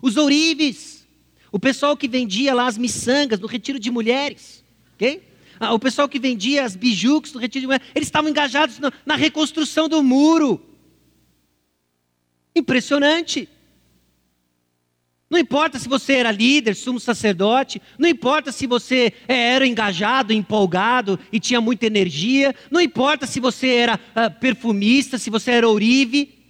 [0.00, 1.06] Os ourives,
[1.50, 5.27] o pessoal que vendia lá as miçangas no retiro de mulheres, ok?
[5.60, 9.16] Ah, o pessoal que vendia as bijucos do retiro de mulher, eles estavam engajados na,
[9.16, 10.60] reconstrução do muro.
[12.54, 13.48] Impressionante.
[15.28, 20.32] Não importa se você era líder, sumo sacerdote, não importa se você é, era engajado,
[20.32, 25.68] empolgado e tinha muita energia, não importa se você era uh, perfumista, se você era
[25.68, 26.46] ourive,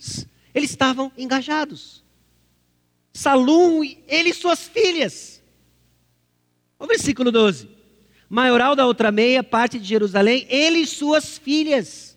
[0.54, 2.04] eles estavam engajados.
[3.12, 5.42] Salum, ele e suas filhas.
[6.78, 7.77] O versículo 12
[8.28, 12.16] maioral da outra meia, parte de Jerusalém, ele e suas filhas.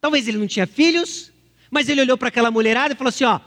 [0.00, 1.32] Talvez ele não tinha filhos,
[1.70, 3.40] mas ele olhou para aquela mulherada e falou assim: ó,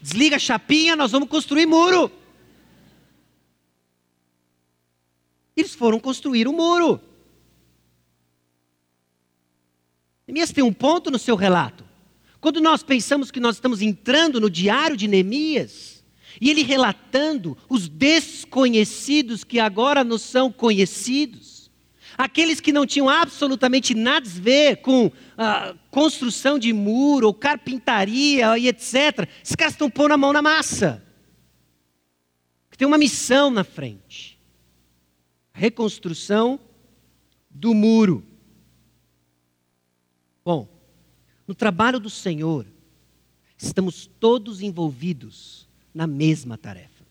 [0.00, 2.10] desliga a chapinha, nós vamos construir muro.
[5.56, 7.00] Eles foram construir o um muro.
[10.26, 11.84] Neemias tem um ponto no seu relato.
[12.40, 15.93] Quando nós pensamos que nós estamos entrando no diário de Neemias,
[16.40, 21.70] e ele relatando os desconhecidos que agora nos são conhecidos,
[22.16, 28.56] aqueles que não tinham absolutamente nada a ver com a construção de muro, ou carpintaria
[28.58, 29.28] e etc.
[29.42, 31.02] Esses caras estão pondo a mão na massa.
[32.76, 34.38] Tem uma missão na frente:
[35.52, 36.58] a reconstrução
[37.50, 38.24] do muro.
[40.44, 40.68] Bom,
[41.46, 42.66] no trabalho do Senhor,
[43.56, 47.04] estamos todos envolvidos na mesma tarefa.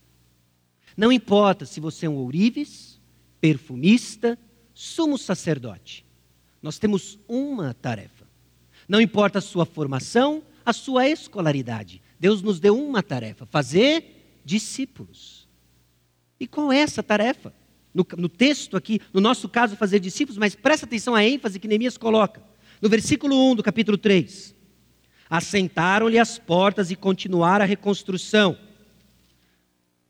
[0.95, 2.99] Não importa se você é um ourives,
[3.39, 4.37] perfumista,
[4.73, 6.05] sumo sacerdote.
[6.61, 8.27] Nós temos uma tarefa.
[8.87, 12.01] Não importa a sua formação, a sua escolaridade.
[12.19, 15.47] Deus nos deu uma tarefa: fazer discípulos.
[16.39, 17.53] E qual é essa tarefa?
[17.93, 21.67] No, no, texto aqui, no nosso caso, fazer discípulos, mas presta atenção à ênfase que
[21.67, 22.41] Neemias coloca.
[22.81, 24.55] No versículo 1 do capítulo 3.
[25.29, 28.57] Assentaram-lhe as portas e continuaram a reconstrução.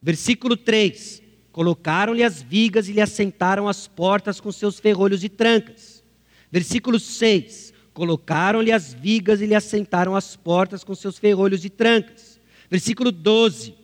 [0.04, 1.24] Versículo 3:
[1.54, 6.04] Colocaram-lhe as vigas e lhe assentaram as portas com seus ferrolhos e trancas.
[6.52, 12.38] Versículo 6: Colocaram-lhe as vigas e lhe assentaram as portas com seus ferrolhos e trancas.
[12.70, 13.76] Versículo 12.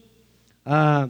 [0.66, 1.08] Ah,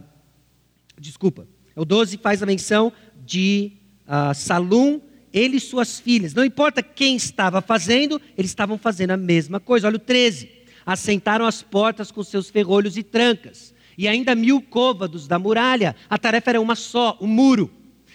[1.00, 1.48] desculpa.
[1.76, 2.94] O 12 faz a menção
[3.26, 3.72] de
[4.06, 5.02] ah, Salum,
[5.34, 6.36] ele e suas filhas.
[6.36, 9.88] Não importa quem estava fazendo, eles estavam fazendo a mesma coisa.
[9.88, 10.52] Olha o 13.
[10.86, 15.94] Assentaram as portas com seus ferrolhos e trancas e ainda mil côvados da muralha.
[16.10, 17.70] A tarefa era uma só, o um muro.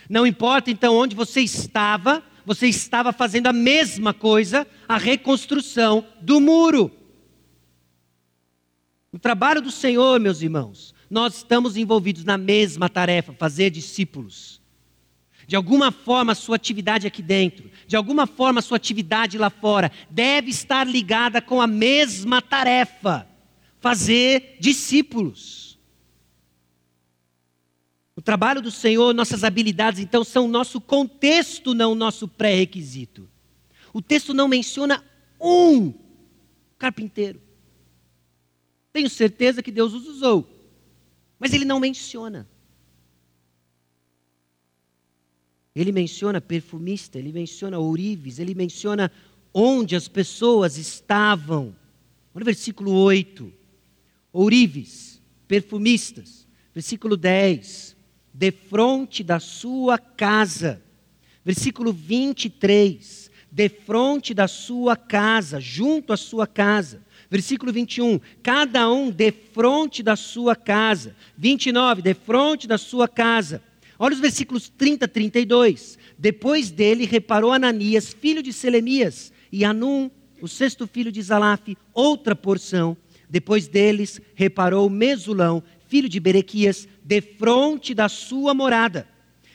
[0.08, 6.40] Não importa então onde você estava, você estava fazendo a mesma coisa, a reconstrução do
[6.40, 6.90] muro.
[9.12, 14.62] O trabalho do Senhor, meus irmãos, nós estamos envolvidos na mesma tarefa, fazer discípulos.
[15.46, 19.50] De alguma forma, a sua atividade aqui dentro, de alguma forma, a sua atividade lá
[19.50, 23.28] fora, deve estar ligada com a mesma tarefa:
[23.82, 25.63] fazer discípulos.
[28.16, 33.28] O trabalho do Senhor, nossas habilidades, então, são nosso contexto, não o nosso pré-requisito.
[33.92, 35.04] O texto não menciona
[35.40, 35.92] um
[36.78, 37.40] carpinteiro.
[38.92, 40.48] Tenho certeza que Deus os usou,
[41.38, 42.48] mas ele não menciona.
[45.74, 49.10] Ele menciona perfumista, ele menciona ourives, ele menciona
[49.52, 51.74] onde as pessoas estavam.
[52.32, 53.52] Olha o versículo 8.
[54.32, 56.46] Ourives, perfumistas.
[56.72, 57.93] Versículo 10
[58.34, 60.82] defronte da sua casa.
[61.44, 63.30] Versículo 23.
[63.50, 67.00] Defronte da sua casa, junto à sua casa.
[67.30, 68.20] Versículo 21.
[68.42, 71.14] Cada um defronte da sua casa.
[71.38, 72.02] 29.
[72.02, 73.62] Defronte da sua casa.
[73.96, 75.98] Olha os versículos 30 e 32.
[76.18, 80.10] Depois dele reparou Ananias, filho de Selemias, e Anum,
[80.40, 82.96] o sexto filho de Zalaf, outra porção.
[83.30, 85.62] Depois deles reparou Mesulão,
[85.94, 89.06] filho de Berequias, defronte da sua morada.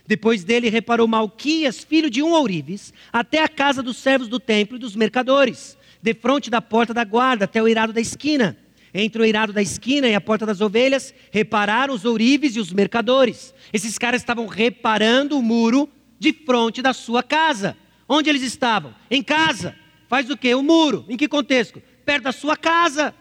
[0.07, 4.77] Depois dele reparou Malquias, filho de um ourives, até a casa dos servos do templo
[4.77, 8.57] e dos mercadores, defronte da porta da guarda, até o eirado da esquina.
[8.93, 12.71] Entre o eirado da esquina e a porta das ovelhas, repararam os ourives e os
[12.71, 13.53] mercadores.
[13.73, 17.75] Esses caras estavam reparando o muro de frente da sua casa.
[18.07, 18.95] Onde eles estavam?
[19.11, 19.75] Em casa.
[20.07, 20.55] Faz o quê?
[20.55, 21.03] O muro.
[21.09, 21.83] Em que contexto?
[22.05, 23.13] Perto da sua casa.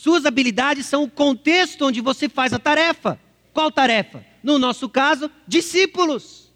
[0.00, 3.20] Suas habilidades são o contexto onde você faz a tarefa.
[3.52, 4.24] Qual tarefa?
[4.42, 6.50] No nosso caso, discípulos.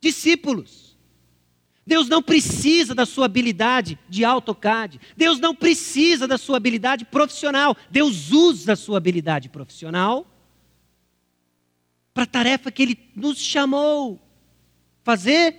[0.00, 0.96] Discípulos.
[1.84, 5.00] Deus não precisa da sua habilidade de AutoCAD.
[5.16, 7.76] Deus não precisa da sua habilidade profissional.
[7.90, 10.24] Deus usa a sua habilidade profissional
[12.14, 14.22] para a tarefa que Ele nos chamou
[15.02, 15.56] fazer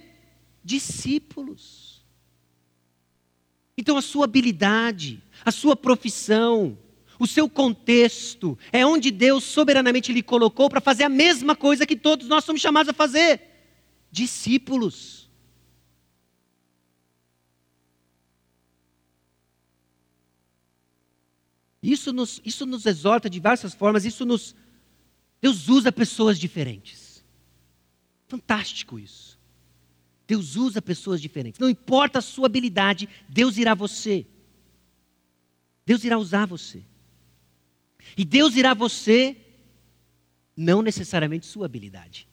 [0.64, 2.01] discípulos.
[3.78, 6.76] Então, a sua habilidade, a sua profissão,
[7.20, 11.96] o seu contexto, é onde Deus soberanamente lhe colocou para fazer a mesma coisa que
[11.96, 13.39] todos nós somos chamados a fazer:
[14.12, 15.30] discípulos.
[21.82, 24.56] Isso nos, isso nos exorta de diversas formas, isso nos.
[25.39, 27.24] Deus usa pessoas diferentes.
[28.28, 29.38] Fantástico isso.
[30.28, 31.60] Deus usa pessoas diferentes.
[31.60, 34.26] Não importa a sua habilidade, Deus irá você.
[35.86, 36.84] Deus irá usar você.
[38.18, 39.38] E Deus irá você,
[40.56, 42.28] não necessariamente sua habilidade.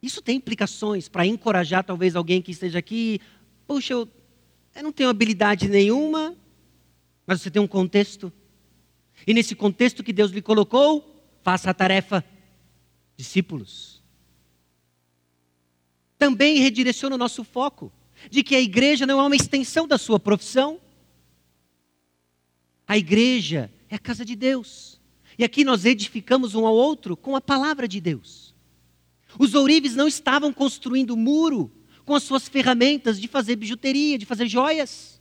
[0.00, 3.20] Isso tem implicações para encorajar talvez alguém que esteja aqui.
[3.66, 4.08] Puxa, eu,
[4.74, 6.36] eu não tenho habilidade nenhuma,
[7.26, 8.32] mas você tem um contexto.
[9.26, 12.24] E nesse contexto que Deus lhe colocou, faça a tarefa.
[13.16, 14.02] Discípulos.
[16.18, 17.92] Também redireciona o nosso foco
[18.30, 20.80] de que a igreja não é uma extensão da sua profissão.
[22.86, 25.00] A igreja é a casa de Deus.
[25.38, 28.54] E aqui nós edificamos um ao outro com a palavra de Deus.
[29.38, 31.70] Os ourives não estavam construindo muro
[32.04, 35.20] com as suas ferramentas de fazer bijuteria, de fazer joias.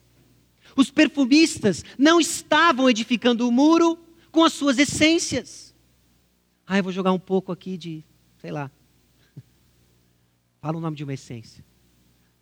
[0.76, 3.98] Os perfumistas não estavam edificando o muro
[4.32, 5.74] com as suas essências.
[6.66, 8.04] Ah, eu vou jogar um pouco aqui de,
[8.38, 8.70] sei lá.
[10.62, 11.71] Fala o nome de uma essência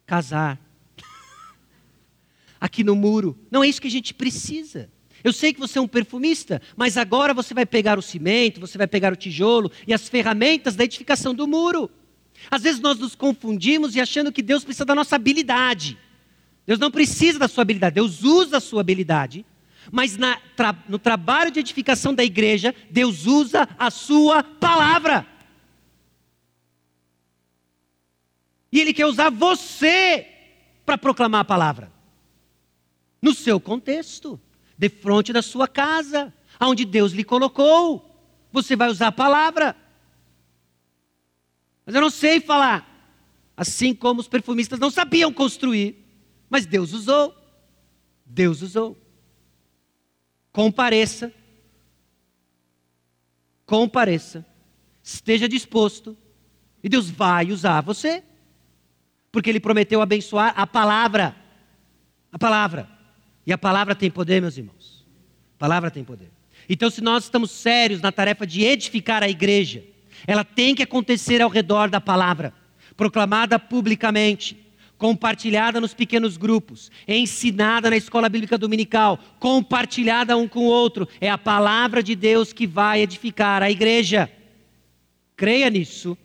[0.09, 0.59] casar.
[2.59, 3.37] Aqui no muro.
[3.51, 4.89] Não é isso que a gente precisa.
[5.23, 8.77] Eu sei que você é um perfumista, mas agora você vai pegar o cimento, você
[8.77, 11.91] vai pegar o tijolo e as ferramentas da edificação do muro.
[12.49, 15.97] Às vezes nós nos confundimos e achando que Deus precisa da nossa habilidade.
[16.65, 19.45] Deus não precisa da sua habilidade, Deus usa a sua habilidade,
[19.91, 25.25] mas na, tra, no trabalho de edificação da igreja, Deus usa a sua palavra.
[28.71, 30.27] E Ele quer usar você
[30.85, 31.91] para proclamar a palavra.
[33.21, 34.39] No seu contexto,
[34.77, 38.05] de frente da sua casa, aonde Deus lhe colocou.
[38.51, 39.75] Você vai usar a palavra.
[41.85, 42.87] Mas eu não sei falar.
[43.57, 46.05] Assim como os perfumistas não sabiam construir,
[46.49, 47.35] mas Deus usou.
[48.25, 48.97] Deus usou.
[50.51, 51.33] Compareça.
[53.65, 54.45] Compareça.
[55.03, 56.17] Esteja disposto.
[56.81, 58.23] E Deus vai usar você.
[59.31, 61.35] Porque Ele prometeu abençoar a palavra.
[62.31, 62.89] A palavra.
[63.45, 65.05] E a palavra tem poder, meus irmãos.
[65.55, 66.29] A palavra tem poder.
[66.67, 69.83] Então, se nós estamos sérios na tarefa de edificar a igreja,
[70.27, 72.53] ela tem que acontecer ao redor da palavra,
[72.95, 74.57] proclamada publicamente,
[74.97, 81.07] compartilhada nos pequenos grupos, ensinada na escola bíblica dominical, compartilhada um com o outro.
[81.21, 84.29] É a palavra de Deus que vai edificar a igreja.
[85.35, 86.17] Creia nisso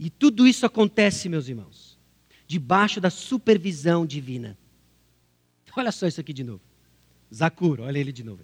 [0.00, 1.98] e tudo isso acontece, meus irmãos,
[2.46, 4.58] debaixo da supervisão divina.
[5.76, 6.62] Olha só isso aqui de novo.
[7.32, 8.42] Zacur, olha ele de novo.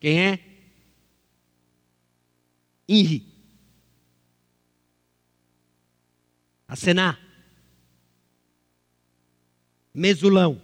[0.00, 0.40] Quem é?
[2.88, 3.24] Inri.
[6.66, 7.16] Acená.
[9.94, 10.60] Mesulão.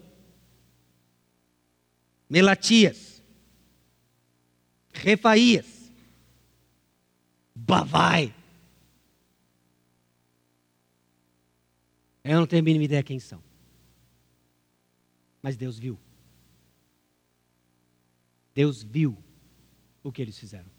[2.28, 3.22] Melatias.
[4.92, 5.92] Refaías.
[7.54, 8.34] Bavai.
[12.22, 13.42] Eu não tenho a mínima ideia quem são.
[15.42, 15.98] Mas Deus viu.
[18.54, 19.16] Deus viu
[20.02, 20.70] o que eles fizeram.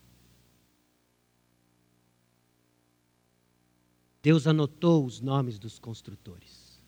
[4.22, 6.80] Deus anotou os nomes dos construtores.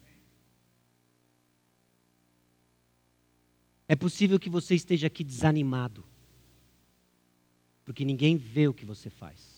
[3.87, 6.05] É possível que você esteja aqui desanimado,
[7.83, 9.52] porque ninguém vê o que você faz.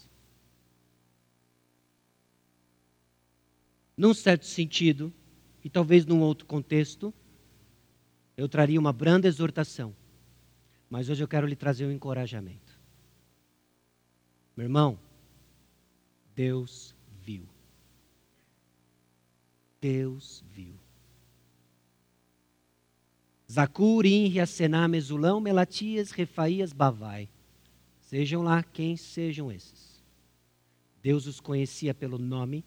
[3.97, 5.13] Num certo sentido,
[5.63, 7.13] e talvez num outro contexto,
[8.37, 9.95] eu traria uma branda exortação.
[10.89, 12.79] Mas hoje eu quero lhe trazer um encorajamento.
[14.55, 14.99] Meu irmão,
[16.35, 17.47] Deus viu.
[19.81, 20.75] Deus viu.
[23.51, 27.29] Zacur, Inri, Asená, Mesulão, Melatias, Refaías, Bavai.
[28.01, 30.03] Sejam lá quem sejam esses.
[31.01, 32.63] Deus os conhecia pelo nome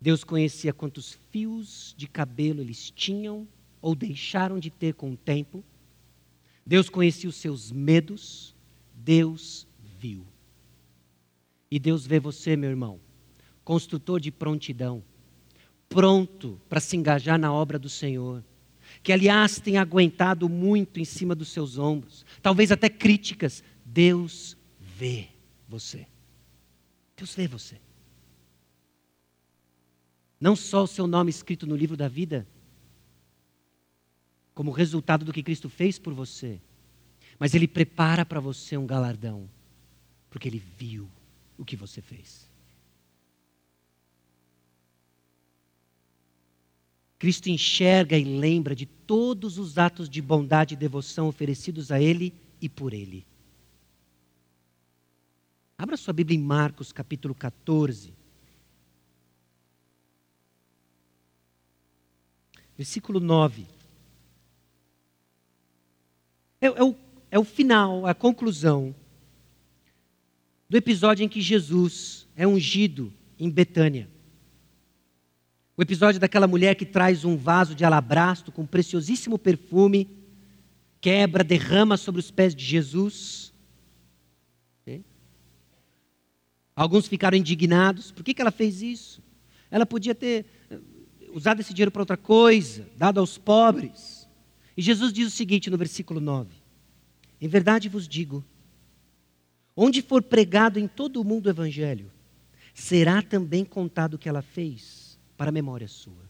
[0.00, 3.48] Deus conhecia quantos fios de cabelo eles tinham
[3.80, 5.64] ou deixaram de ter com o tempo.
[6.64, 8.54] Deus conhecia os seus medos.
[8.94, 9.66] Deus
[9.98, 10.24] viu.
[11.70, 13.00] E Deus vê você, meu irmão,
[13.64, 15.02] construtor de prontidão,
[15.88, 18.42] pronto para se engajar na obra do Senhor,
[19.02, 23.62] que aliás tem aguentado muito em cima dos seus ombros, talvez até críticas.
[23.84, 25.28] Deus vê
[25.68, 26.06] você.
[27.16, 27.78] Deus vê você.
[30.40, 32.46] Não só o seu nome escrito no livro da vida,
[34.54, 36.60] como resultado do que Cristo fez por você,
[37.38, 39.48] mas Ele prepara para você um galardão,
[40.30, 41.08] porque Ele viu
[41.56, 42.48] o que você fez.
[47.18, 52.32] Cristo enxerga e lembra de todos os atos de bondade e devoção oferecidos a Ele
[52.60, 53.26] e por Ele.
[55.76, 58.12] Abra sua Bíblia em Marcos capítulo 14.
[62.78, 63.66] Versículo 9.
[66.60, 66.94] É, é, o,
[67.28, 68.94] é o final, a conclusão
[70.68, 74.08] do episódio em que Jesus é ungido em Betânia.
[75.76, 80.08] O episódio daquela mulher que traz um vaso de alabastro com preciosíssimo perfume,
[81.00, 83.52] quebra, derrama sobre os pés de Jesus.
[86.76, 88.12] Alguns ficaram indignados.
[88.12, 89.20] Por que, que ela fez isso?
[89.68, 90.46] Ela podia ter
[91.32, 94.28] usado esse dinheiro para outra coisa, dado aos pobres.
[94.76, 96.54] E Jesus diz o seguinte no versículo 9:
[97.40, 98.44] Em verdade vos digo,
[99.76, 102.10] onde for pregado em todo o mundo o evangelho,
[102.74, 106.28] será também contado o que ela fez para a memória sua.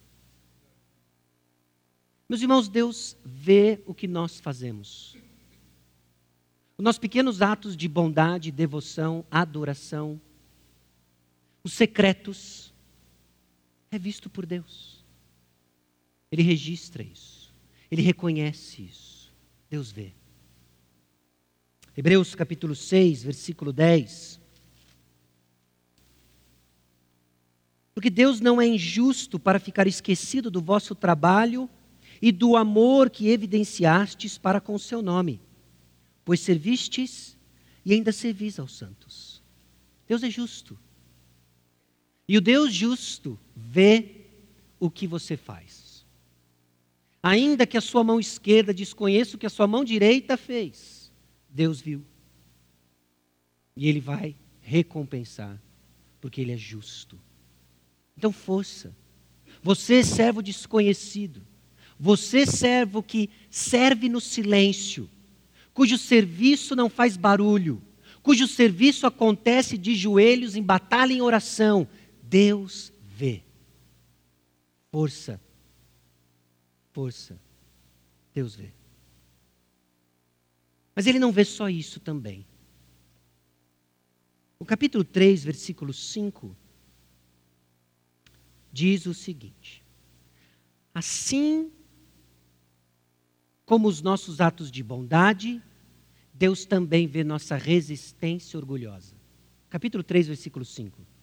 [2.28, 5.16] Meus irmãos, Deus vê o que nós fazemos.
[6.76, 10.20] Os nossos pequenos atos de bondade, devoção, adoração,
[11.64, 12.72] os secretos,
[13.90, 15.04] é visto por Deus.
[16.30, 17.52] Ele registra isso.
[17.90, 19.32] Ele reconhece isso.
[19.70, 20.12] Deus vê.
[21.96, 24.40] Hebreus capítulo 6, versículo 10.
[27.94, 31.68] Porque Deus não é injusto para ficar esquecido do vosso trabalho
[32.22, 35.40] e do amor que evidenciastes para com o seu nome,
[36.24, 37.36] pois servistes
[37.84, 39.42] e ainda servis aos santos.
[40.06, 40.78] Deus é justo.
[42.28, 44.26] E o Deus justo vê
[44.78, 46.04] o que você faz.
[47.22, 51.10] Ainda que a sua mão esquerda desconheça o que a sua mão direita fez,
[51.48, 52.04] Deus viu.
[53.74, 55.60] E Ele vai recompensar,
[56.20, 57.18] porque Ele é justo.
[58.16, 58.94] Então, força.
[59.62, 61.42] Você, servo desconhecido,
[61.98, 65.08] você, servo que serve no silêncio,
[65.74, 67.82] cujo serviço não faz barulho,
[68.22, 71.88] cujo serviço acontece de joelhos em batalha em oração,
[72.28, 73.42] Deus vê.
[74.92, 75.40] Força.
[76.92, 77.40] Força.
[78.34, 78.70] Deus vê.
[80.94, 82.46] Mas ele não vê só isso também.
[84.58, 86.54] O capítulo 3, versículo 5,
[88.70, 89.82] diz o seguinte:
[90.92, 91.72] Assim
[93.64, 95.62] como os nossos atos de bondade,
[96.34, 99.14] Deus também vê nossa resistência orgulhosa.
[99.70, 101.17] Capítulo 3, versículo 5.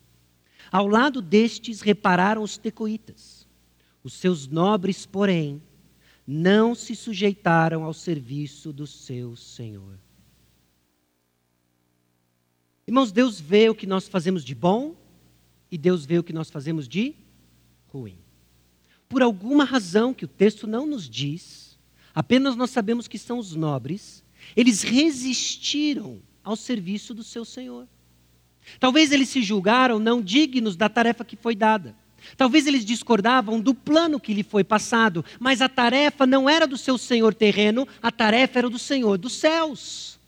[0.71, 3.47] Ao lado destes repararam os tecoitas.
[4.03, 5.61] Os seus nobres, porém,
[6.27, 9.99] não se sujeitaram ao serviço do seu Senhor.
[12.87, 14.95] Irmãos, Deus vê o que nós fazemos de bom
[15.71, 17.15] e Deus vê o que nós fazemos de
[17.87, 18.17] ruim.
[19.09, 21.77] Por alguma razão que o texto não nos diz,
[22.13, 24.23] apenas nós sabemos que são os nobres,
[24.55, 27.87] eles resistiram ao serviço do seu Senhor.
[28.79, 31.95] Talvez eles se julgaram não dignos da tarefa que foi dada.
[32.35, 36.77] Talvez eles discordavam do plano que lhe foi passado, mas a tarefa não era do
[36.77, 40.19] seu senhor terreno, a tarefa era do Senhor dos céus.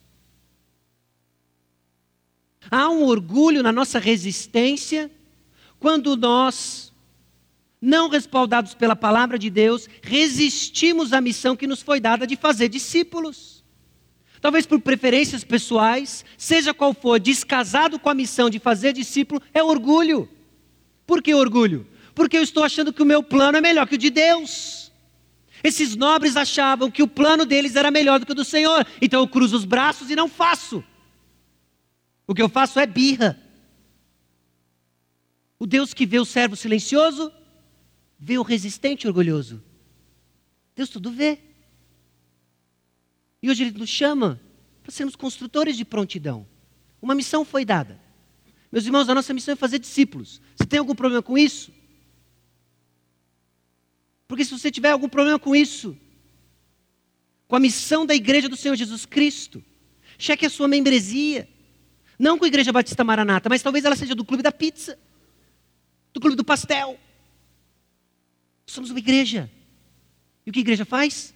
[2.69, 5.09] Há um orgulho na nossa resistência
[5.79, 6.93] quando nós,
[7.81, 12.67] não respaldados pela palavra de Deus, resistimos à missão que nos foi dada de fazer
[12.67, 13.56] discípulos
[14.47, 19.61] talvez por preferências pessoais, seja qual for, descasado com a missão de fazer discípulo, é
[19.61, 20.29] orgulho.
[21.05, 21.85] Por que orgulho?
[22.15, 24.89] Porque eu estou achando que o meu plano é melhor que o de Deus.
[25.61, 29.19] Esses nobres achavam que o plano deles era melhor do que o do Senhor, então
[29.19, 30.81] eu cruzo os braços e não faço.
[32.25, 33.37] O que eu faço é birra.
[35.59, 37.33] O Deus que vê o servo silencioso,
[38.17, 39.61] vê o resistente orgulhoso.
[40.73, 41.46] Deus tudo vê.
[43.41, 44.39] E hoje Ele nos chama
[44.81, 46.47] para sermos construtores de prontidão.
[47.01, 47.99] Uma missão foi dada.
[48.71, 50.41] Meus irmãos, a nossa missão é fazer discípulos.
[50.55, 51.71] Você tem algum problema com isso?
[54.27, 55.97] Porque se você tiver algum problema com isso,
[57.47, 59.63] com a missão da igreja do Senhor Jesus Cristo,
[60.17, 61.49] cheque a sua membresia.
[62.19, 64.97] Não com a Igreja Batista Maranata, mas talvez ela seja do clube da pizza,
[66.13, 66.99] do clube do pastel.
[68.65, 69.51] Somos uma igreja.
[70.45, 71.33] E o que a igreja faz?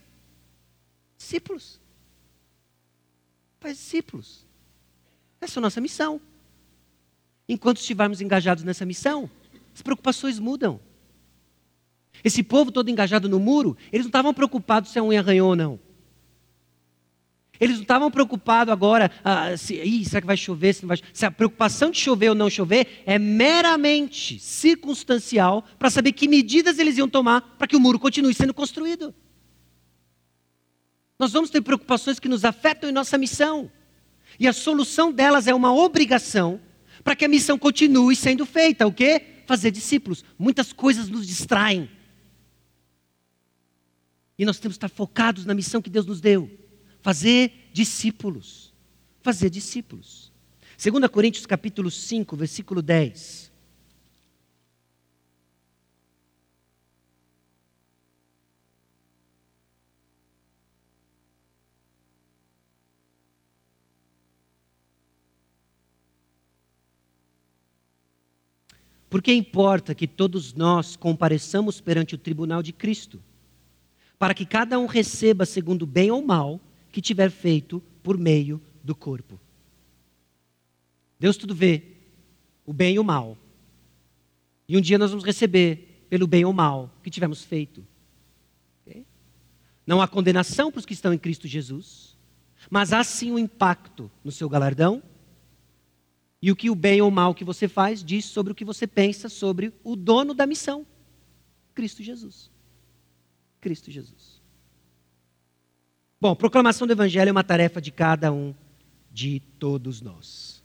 [1.17, 1.80] Discípulos
[3.61, 4.45] faz discípulos.
[5.39, 6.19] Essa é a nossa missão.
[7.47, 9.29] Enquanto estivermos engajados nessa missão,
[9.73, 10.79] as preocupações mudam.
[12.23, 15.55] Esse povo todo engajado no muro, eles não estavam preocupados se a unha arranhou ou
[15.55, 15.79] não.
[17.59, 20.73] Eles não estavam preocupados agora, ah, se, ih, será que vai chover?
[20.73, 26.11] Se, vai, se a preocupação de chover ou não chover é meramente circunstancial para saber
[26.13, 29.13] que medidas eles iam tomar para que o muro continue sendo construído.
[31.21, 33.71] Nós vamos ter preocupações que nos afetam em nossa missão.
[34.39, 36.59] E a solução delas é uma obrigação
[37.03, 38.87] para que a missão continue sendo feita.
[38.87, 39.43] O quê?
[39.45, 40.25] Fazer discípulos.
[40.39, 41.87] Muitas coisas nos distraem.
[44.35, 46.49] E nós temos que estar focados na missão que Deus nos deu.
[47.03, 48.73] Fazer discípulos.
[49.21, 50.31] Fazer discípulos.
[50.83, 53.50] 2 Coríntios capítulo 5, versículo 10.
[69.11, 73.21] Porque importa que todos nós compareçamos perante o tribunal de Cristo,
[74.17, 76.61] para que cada um receba segundo bem ou mal
[76.93, 79.37] que tiver feito por meio do corpo.
[81.19, 81.83] Deus tudo vê,
[82.65, 83.37] o bem e o mal.
[84.65, 87.85] E um dia nós vamos receber pelo bem ou mal que tivemos feito.
[89.85, 92.17] Não há condenação para os que estão em Cristo Jesus,
[92.69, 95.03] mas há sim um impacto no seu galardão
[96.41, 98.65] e o que o bem ou o mal que você faz diz sobre o que
[98.65, 100.85] você pensa sobre o dono da missão,
[101.75, 102.49] Cristo Jesus.
[103.59, 104.41] Cristo Jesus.
[106.19, 108.55] Bom, proclamação do Evangelho é uma tarefa de cada um
[109.11, 110.63] de todos nós.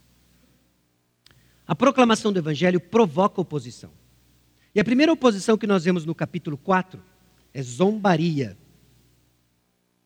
[1.67, 3.91] A proclamação do Evangelho provoca oposição.
[4.73, 7.01] E a primeira oposição que nós vemos no capítulo 4
[7.53, 8.57] é zombaria.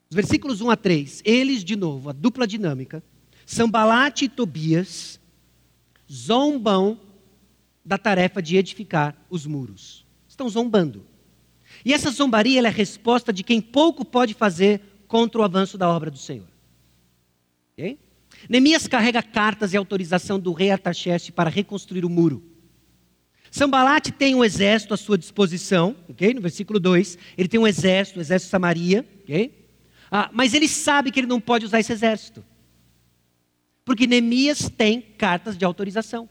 [0.10, 3.04] Os versículos 1 a 3, eles, de novo, a dupla dinâmica,
[3.46, 5.21] Sambalate e Tobias
[6.12, 7.00] zombam
[7.86, 10.06] da tarefa de edificar os muros.
[10.28, 11.06] Estão zombando.
[11.86, 15.90] E essa zombaria é a resposta de quem pouco pode fazer contra o avanço da
[15.90, 16.48] obra do Senhor.
[17.74, 17.98] Okay?
[18.50, 22.44] Neemias carrega cartas e autorização do rei Artaxerxes para reconstruir o muro.
[23.50, 26.34] Sambalate tem um exército à sua disposição, okay?
[26.34, 29.68] no versículo 2, ele tem um exército, o exército de Samaria, okay?
[30.10, 32.44] ah, mas ele sabe que ele não pode usar esse exército.
[33.84, 36.30] Porque Neemias tem cartas de autorização.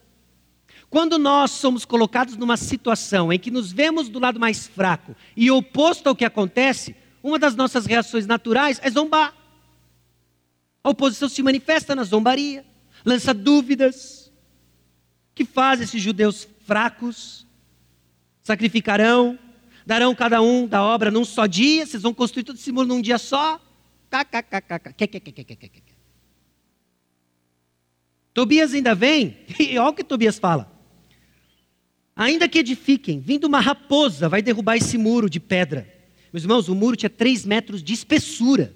[0.89, 5.51] Quando nós somos colocados numa situação em que nos vemos do lado mais fraco e
[5.51, 9.35] oposto ao que acontece, uma das nossas reações naturais é zombar.
[10.83, 12.65] A oposição se manifesta na zombaria,
[13.05, 14.33] lança dúvidas.
[15.35, 17.47] que faz esses judeus fracos?
[18.43, 19.39] Sacrificarão,
[19.87, 23.01] darão cada um da obra num só dia, vocês vão construir todo esse muro num
[23.01, 23.61] dia só?
[28.33, 30.71] Tobias ainda vem, e olha o que Tobias fala.
[32.15, 35.89] Ainda que edifiquem, vindo uma raposa, vai derrubar esse muro de pedra.
[36.33, 38.75] Meus irmãos, o muro tinha três metros de espessura.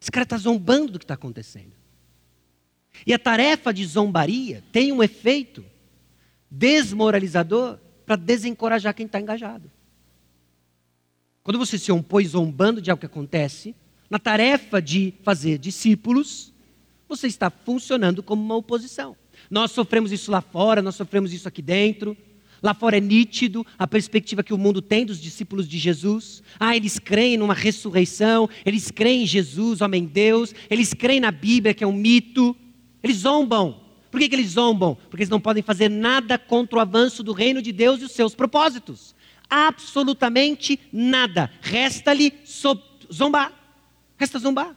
[0.00, 1.72] Esse cara está zombando do que está acontecendo.
[3.04, 5.64] E a tarefa de zombaria tem um efeito
[6.50, 9.70] desmoralizador para desencorajar quem está engajado.
[11.42, 13.74] Quando você se opõe zombando de algo que acontece,
[14.10, 16.52] na tarefa de fazer discípulos,
[17.08, 19.16] você está funcionando como uma oposição.
[19.50, 22.16] Nós sofremos isso lá fora, nós sofremos isso aqui dentro.
[22.62, 26.42] Lá fora é nítido a perspectiva que o mundo tem dos discípulos de Jesus.
[26.58, 31.74] Ah, eles creem numa ressurreição, eles creem em Jesus, homem Deus, eles creem na Bíblia,
[31.74, 32.56] que é um mito.
[33.02, 33.80] Eles zombam.
[34.10, 34.96] Por que, que eles zombam?
[35.10, 38.12] Porque eles não podem fazer nada contra o avanço do reino de Deus e os
[38.12, 39.14] seus propósitos.
[39.48, 41.50] Absolutamente nada.
[41.60, 42.32] Resta-lhe
[43.12, 43.65] zombar.
[44.16, 44.76] Resta zombar.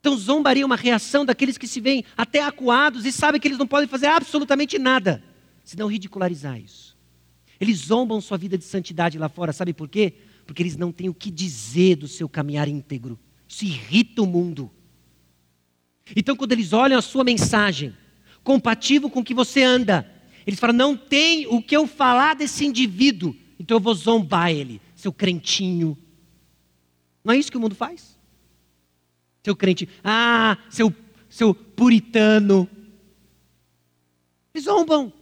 [0.00, 3.58] Então, zombaria é uma reação daqueles que se veem até acuados e sabem que eles
[3.58, 5.20] não podem fazer absolutamente nada,
[5.64, 6.96] senão ridicularizar isso.
[7.60, 10.14] Eles zombam sua vida de santidade lá fora, sabe por quê?
[10.46, 13.18] Porque eles não têm o que dizer do seu caminhar íntegro.
[13.48, 14.70] Isso irrita o mundo.
[16.14, 17.92] Então, quando eles olham a sua mensagem,
[18.44, 20.08] compatível com o que você anda,
[20.46, 24.80] eles falam: não tem o que eu falar desse indivíduo, então eu vou zombar ele,
[24.94, 25.98] seu crentinho.
[27.26, 28.16] Não é isso que o mundo faz?
[29.46, 30.92] seu crente, ah, seu,
[31.30, 32.68] seu puritano.
[34.52, 35.12] Eles zombam.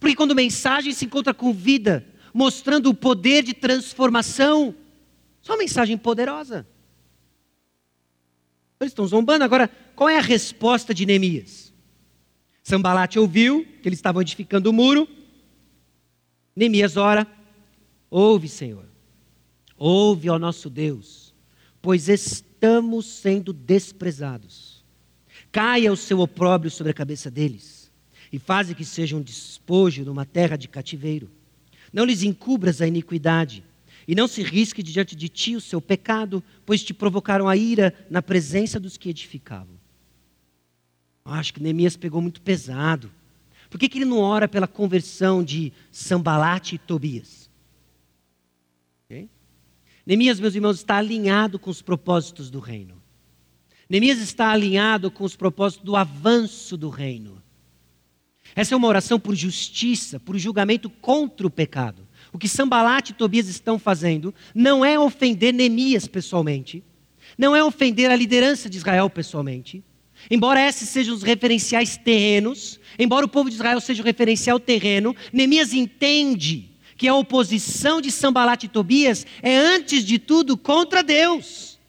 [0.00, 2.04] Porque quando mensagem se encontra com vida,
[2.34, 4.74] mostrando o poder de transformação,
[5.48, 6.66] uma mensagem poderosa.
[8.80, 9.44] Eles estão zombando.
[9.44, 11.72] Agora, qual é a resposta de Neemias?
[12.64, 15.08] Sambalate ouviu que eles estavam edificando o muro.
[16.56, 17.24] Neemias ora:
[18.10, 18.89] Ouve, Senhor,
[19.80, 21.32] ouve ao nosso Deus,
[21.80, 24.84] pois estamos sendo desprezados.
[25.50, 27.90] Caia o seu opróbrio sobre a cabeça deles,
[28.30, 31.30] e faze que sejam despojo numa terra de cativeiro.
[31.90, 33.64] Não lhes encubras a iniquidade,
[34.06, 37.94] e não se risque diante de ti o seu pecado, pois te provocaram a ira
[38.10, 39.80] na presença dos que edificavam.
[41.24, 43.10] Acho que Neemias pegou muito pesado.
[43.70, 47.39] Por que, que ele não ora pela conversão de Sambalate e Tobias?
[50.10, 53.00] Neemias, meus irmãos, está alinhado com os propósitos do reino.
[53.88, 57.40] Neemias está alinhado com os propósitos do avanço do reino.
[58.56, 62.08] Essa é uma oração por justiça, por julgamento contra o pecado.
[62.32, 66.82] O que Sambalat e Tobias estão fazendo não é ofender Neemias pessoalmente,
[67.38, 69.80] não é ofender a liderança de Israel pessoalmente.
[70.28, 75.14] Embora esses sejam os referenciais terrenos, embora o povo de Israel seja o referencial terreno,
[75.32, 76.69] Neemias entende
[77.00, 81.80] que a oposição de Sambalat e Tobias é, antes de tudo, contra Deus.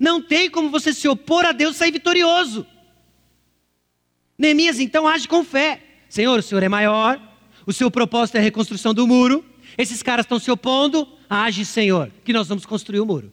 [0.00, 2.66] Não tem como você se opor a Deus e sair vitorioso.
[4.38, 5.82] Neemias então age com fé.
[6.08, 7.20] Senhor, o Senhor é maior,
[7.66, 9.44] o seu propósito é a reconstrução do muro,
[9.76, 13.30] esses caras estão se opondo, age, Senhor, que nós vamos construir o muro.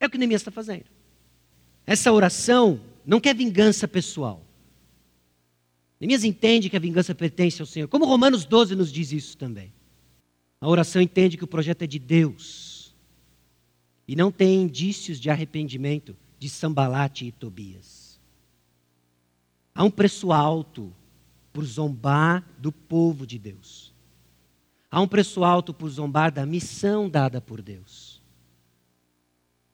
[0.00, 0.86] É o que Neemias está fazendo.
[1.86, 4.42] Essa oração não quer vingança pessoal.
[6.00, 9.70] Neemias entende que a vingança pertence ao Senhor, como Romanos 12 nos diz isso também.
[10.58, 12.94] A oração entende que o projeto é de Deus
[14.08, 18.18] e não tem indícios de arrependimento de Sambalate e Tobias.
[19.74, 20.92] Há um preço alto
[21.52, 23.94] por zombar do povo de Deus.
[24.90, 28.20] Há um preço alto por zombar da missão dada por Deus.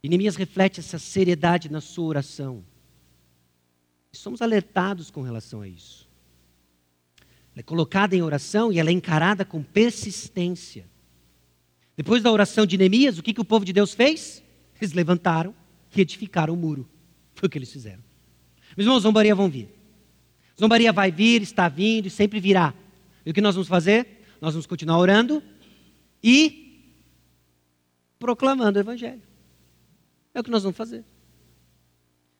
[0.03, 2.65] E Neemias reflete essa seriedade na sua oração.
[4.13, 6.06] E somos alertados com relação a isso.
[7.57, 10.85] Ela é colocada em oração e ela é encarada com persistência.
[11.97, 14.43] Depois da oração de Neemias, o que, que o povo de Deus fez?
[14.79, 15.55] Eles levantaram
[15.97, 16.87] e edificaram o muro.
[17.35, 18.05] Foi o que eles fizeram.
[18.77, 19.71] Meus irmãos, zombaria vão vir.
[20.61, 22.75] Zombaria vai vir, está vindo e sempre virá.
[23.25, 24.23] E o que nós vamos fazer?
[24.39, 25.43] Nós vamos continuar orando
[26.23, 26.93] e
[28.19, 29.23] proclamando o Evangelho.
[30.35, 31.03] É o que nós vamos fazer.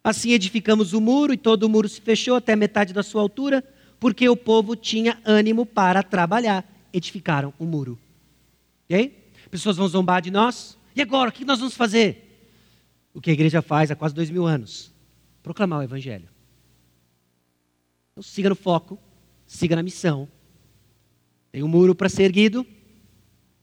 [0.05, 3.65] Assim edificamos o muro e todo o muro se fechou até metade da sua altura,
[3.99, 6.65] porque o povo tinha ânimo para trabalhar.
[6.93, 7.99] Edificaram o muro.
[8.85, 9.31] Ok?
[9.51, 10.79] Pessoas vão zombar de nós.
[10.95, 12.23] E agora, o que nós vamos fazer?
[13.13, 14.93] O que a igreja faz há quase dois mil anos:
[15.43, 16.29] proclamar o Evangelho.
[18.13, 18.99] Então, siga no foco,
[19.47, 20.29] siga na missão.
[21.51, 22.67] Tem um muro para ser erguido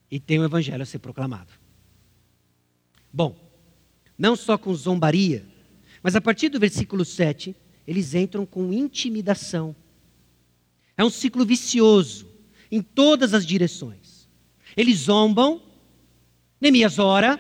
[0.09, 1.51] e tem o Evangelho a ser proclamado.
[3.11, 3.35] Bom,
[4.17, 5.45] não só com zombaria,
[6.01, 7.55] mas a partir do versículo 7,
[7.87, 9.75] eles entram com intimidação.
[10.97, 12.27] É um ciclo vicioso
[12.71, 14.27] em todas as direções.
[14.75, 15.61] Eles zombam,
[16.59, 17.39] Neemias ora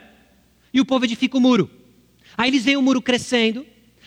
[0.73, 1.69] e o povo edifica o muro.
[2.37, 3.65] Aí eles veem o muro crescendo,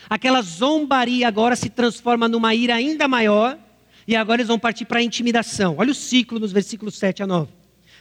[0.09, 3.57] aquela zombaria agora se transforma numa ira ainda maior,
[4.07, 5.75] e agora eles vão partir para a intimidação.
[5.77, 7.51] Olha o ciclo nos versículos 7 a 9.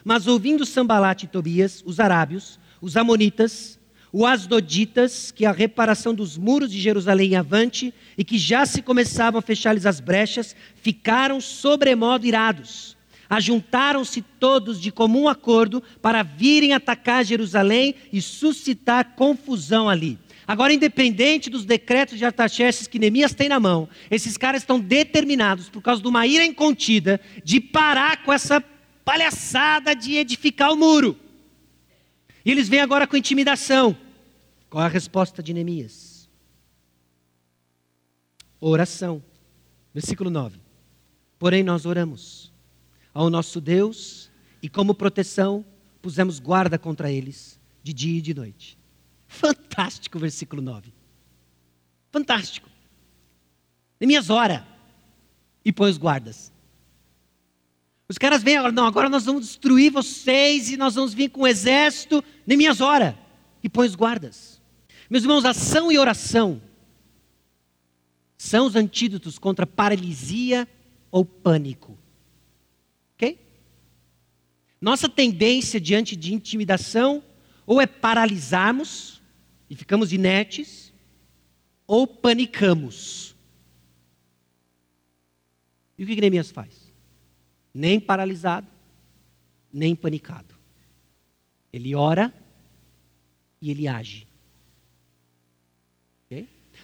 [0.04, 3.78] Mas ouvindo Sambalat e Tobias, os arábios, os amonitas,
[4.12, 8.82] os asdoditas, que a reparação dos muros de Jerusalém em avante e que já se
[8.82, 12.96] começavam a fechar-lhes as brechas, ficaram sobremodo irados.
[13.28, 20.18] Ajuntaram-se todos de comum acordo para virem atacar Jerusalém e suscitar confusão ali.
[20.46, 25.68] Agora, independente dos decretos de Artaxerxes que Neemias tem na mão, esses caras estão determinados,
[25.68, 28.62] por causa de uma ira incontida, de parar com essa
[29.04, 31.18] palhaçada de edificar o muro.
[32.46, 33.98] E eles vêm agora com intimidação.
[34.70, 36.30] Qual é a resposta de Neemias?
[38.60, 39.20] Oração.
[39.92, 40.60] Versículo 9.
[41.40, 42.52] Porém, nós oramos
[43.12, 44.30] ao nosso Deus
[44.62, 45.64] e, como proteção,
[46.00, 48.78] pusemos guarda contra eles, de dia e de noite.
[49.26, 50.94] Fantástico, versículo 9.
[52.12, 52.70] Fantástico.
[53.98, 54.64] Neemias ora
[55.64, 56.52] e põe os guardas.
[58.08, 61.40] Os caras vêm agora, não, agora nós vamos destruir vocês e nós vamos vir com
[61.40, 62.22] o um exército.
[62.46, 63.18] Neemias ora
[63.62, 64.60] e põe os guardas.
[65.10, 66.62] Meus irmãos, ação e oração
[68.38, 70.68] são os antídotos contra paralisia
[71.10, 71.98] ou pânico.
[73.14, 73.40] Ok?
[74.80, 77.22] Nossa tendência diante de intimidação
[77.66, 79.20] ou é paralisarmos
[79.68, 80.92] e ficamos inertes,
[81.86, 83.34] ou panicamos.
[85.98, 86.85] E o que Neemias faz?
[87.76, 88.66] Nem paralisado,
[89.72, 90.54] nem panicado.
[91.72, 92.32] Ele ora
[93.60, 94.26] e ele age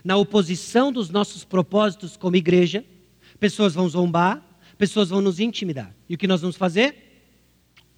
[0.04, 2.84] na oposição dos nossos propósitos como igreja,
[3.38, 4.42] pessoas vão zombar,
[4.78, 5.94] pessoas vão nos intimidar.
[6.08, 7.24] E o que nós vamos fazer?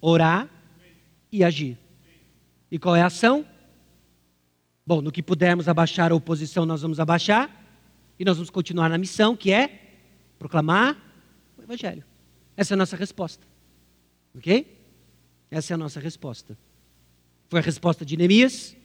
[0.01, 0.49] Orar
[1.31, 1.77] e agir.
[2.69, 3.45] E qual é a ação?
[4.85, 7.49] Bom, no que pudermos abaixar a oposição, nós vamos abaixar.
[8.19, 9.97] E nós vamos continuar na missão, que é
[10.37, 10.95] proclamar
[11.57, 12.03] o Evangelho.
[12.57, 13.45] Essa é a nossa resposta.
[14.35, 14.77] Ok?
[15.49, 16.57] Essa é a nossa resposta.
[17.47, 18.75] Foi a resposta de Neemias.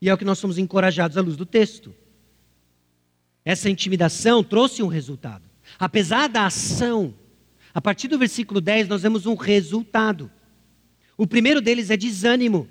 [0.00, 1.94] E é o que nós somos encorajados à luz do texto.
[3.44, 5.44] Essa intimidação trouxe um resultado.
[5.78, 7.14] Apesar da ação,
[7.72, 10.30] a partir do versículo 10 nós vemos um resultado.
[11.16, 12.68] O primeiro deles é desânimo.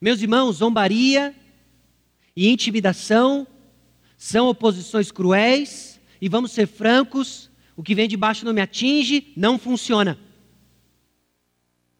[0.00, 1.34] Meus irmãos, zombaria
[2.34, 3.46] e intimidação
[4.16, 9.32] são oposições cruéis, e vamos ser francos: o que vem de baixo não me atinge,
[9.36, 10.18] não funciona.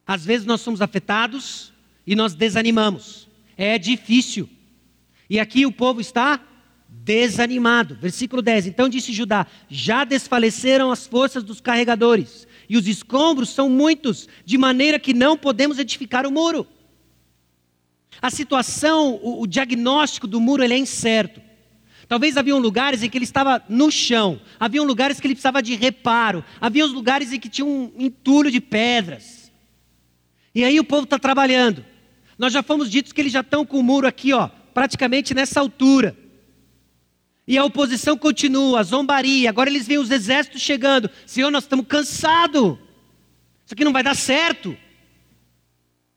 [0.07, 1.73] Às vezes nós somos afetados
[2.07, 3.29] e nós desanimamos.
[3.57, 4.49] É difícil.
[5.29, 6.41] E aqui o povo está
[6.89, 7.95] desanimado.
[7.95, 8.67] Versículo 10.
[8.67, 14.59] Então disse Judá: Já desfaleceram as forças dos carregadores, e os escombros são muitos, de
[14.59, 16.67] maneira que não podemos edificar o muro.
[18.21, 21.41] A situação, o, o diagnóstico do muro é incerto.
[22.13, 25.75] Talvez haviam lugares em que ele estava no chão, haviam lugares que ele precisava de
[25.75, 29.51] reparo, havia lugares em que tinha um entulho de pedras.
[30.55, 31.83] E aí o povo está trabalhando.
[32.37, 35.59] Nós já fomos ditos que eles já estão com o muro aqui, ó, praticamente nessa
[35.59, 36.15] altura.
[37.49, 39.49] E a oposição continua, a zombaria.
[39.49, 41.09] Agora eles veem os exércitos chegando.
[41.25, 42.77] Senhor, nós estamos cansados.
[43.65, 44.77] Isso aqui não vai dar certo.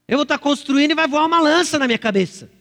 [0.09, 2.51] Eu vou estar construindo e vai voar uma lança na minha cabeça.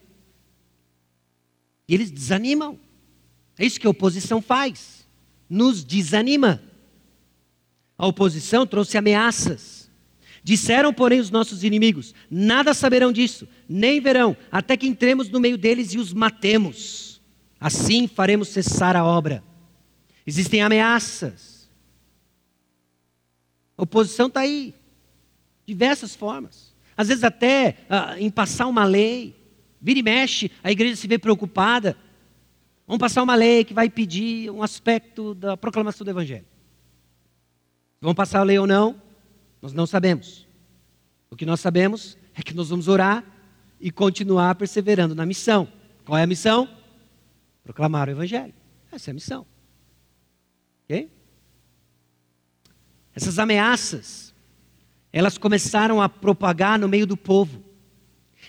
[1.89, 2.84] E eles desanimam.
[3.59, 5.07] É isso que a oposição faz.
[5.49, 6.63] Nos desanima.
[7.97, 9.91] A oposição trouxe ameaças.
[10.43, 15.57] Disseram, porém, os nossos inimigos: Nada saberão disso, nem verão, até que entremos no meio
[15.57, 17.23] deles e os matemos.
[17.59, 19.43] Assim faremos cessar a obra.
[20.27, 21.69] Existem ameaças.
[23.77, 24.75] A oposição está aí,
[25.67, 26.75] diversas formas.
[26.97, 29.35] Às vezes, até ah, em passar uma lei.
[29.81, 31.97] Vira e mexe, a igreja se vê preocupada.
[32.87, 36.47] Vamos passar uma lei que vai pedir um aspecto da proclamação do Evangelho.
[38.01, 39.01] Vamos passar a lei ou não,
[39.63, 40.47] nós não sabemos.
[41.31, 43.25] O que nós sabemos é que nós vamos orar
[43.81, 45.67] e continuar perseverando na missão.
[46.05, 46.69] Qual é a missão?
[47.63, 48.53] Proclamar o Evangelho.
[48.93, 49.47] Essa é a missão.
[50.85, 51.11] Ok?
[53.15, 54.35] Essas ameaças,
[55.11, 57.64] elas começaram a propagar no meio do povo.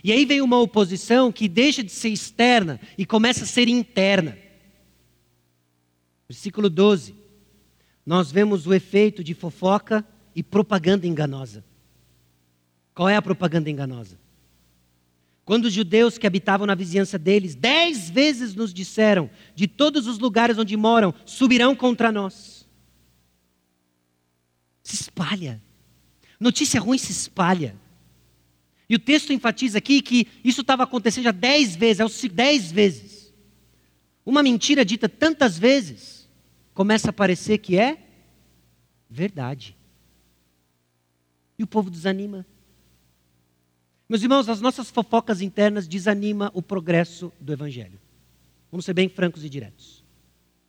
[0.05, 4.37] E aí vem uma oposição que deixa de ser externa e começa a ser interna.
[6.29, 7.15] Versículo 12.
[8.05, 11.65] Nós vemos o efeito de fofoca e propaganda enganosa.
[12.93, 14.19] Qual é a propaganda enganosa?
[15.43, 20.19] Quando os judeus que habitavam na vizinhança deles, dez vezes nos disseram: de todos os
[20.19, 22.69] lugares onde moram, subirão contra nós.
[24.83, 25.59] Se espalha.
[26.39, 27.75] Notícia ruim se espalha.
[28.87, 32.71] E o texto enfatiza aqui que isso estava acontecendo já dez vezes, é o dez
[32.71, 33.33] vezes.
[34.25, 36.27] Uma mentira dita tantas vezes
[36.73, 37.97] começa a parecer que é
[39.09, 39.75] verdade.
[41.57, 42.45] E o povo desanima.
[44.07, 47.99] Meus irmãos, as nossas fofocas internas desanimam o progresso do Evangelho.
[48.71, 50.03] Vamos ser bem francos e diretos.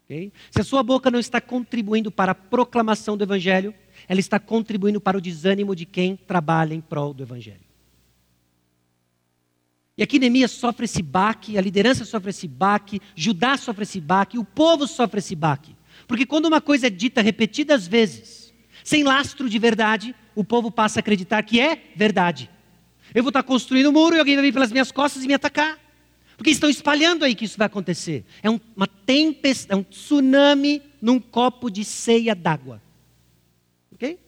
[0.04, 0.32] Okay?
[0.50, 3.74] Se a sua boca não está contribuindo para a proclamação do Evangelho,
[4.08, 7.65] ela está contribuindo para o desânimo de quem trabalha em prol do Evangelho.
[9.96, 14.38] E aqui Neemias sofre esse baque, a liderança sofre esse baque, Judá sofre esse baque,
[14.38, 15.74] o povo sofre esse baque.
[16.06, 18.52] Porque quando uma coisa é dita repetidas vezes,
[18.84, 22.50] sem lastro de verdade, o povo passa a acreditar que é verdade.
[23.14, 25.32] Eu vou estar construindo um muro e alguém vai vir pelas minhas costas e me
[25.32, 25.78] atacar.
[26.36, 28.26] Porque estão espalhando aí que isso vai acontecer.
[28.42, 32.82] É uma tempestade, é um tsunami num copo de ceia d'água.
[33.90, 34.18] Ok?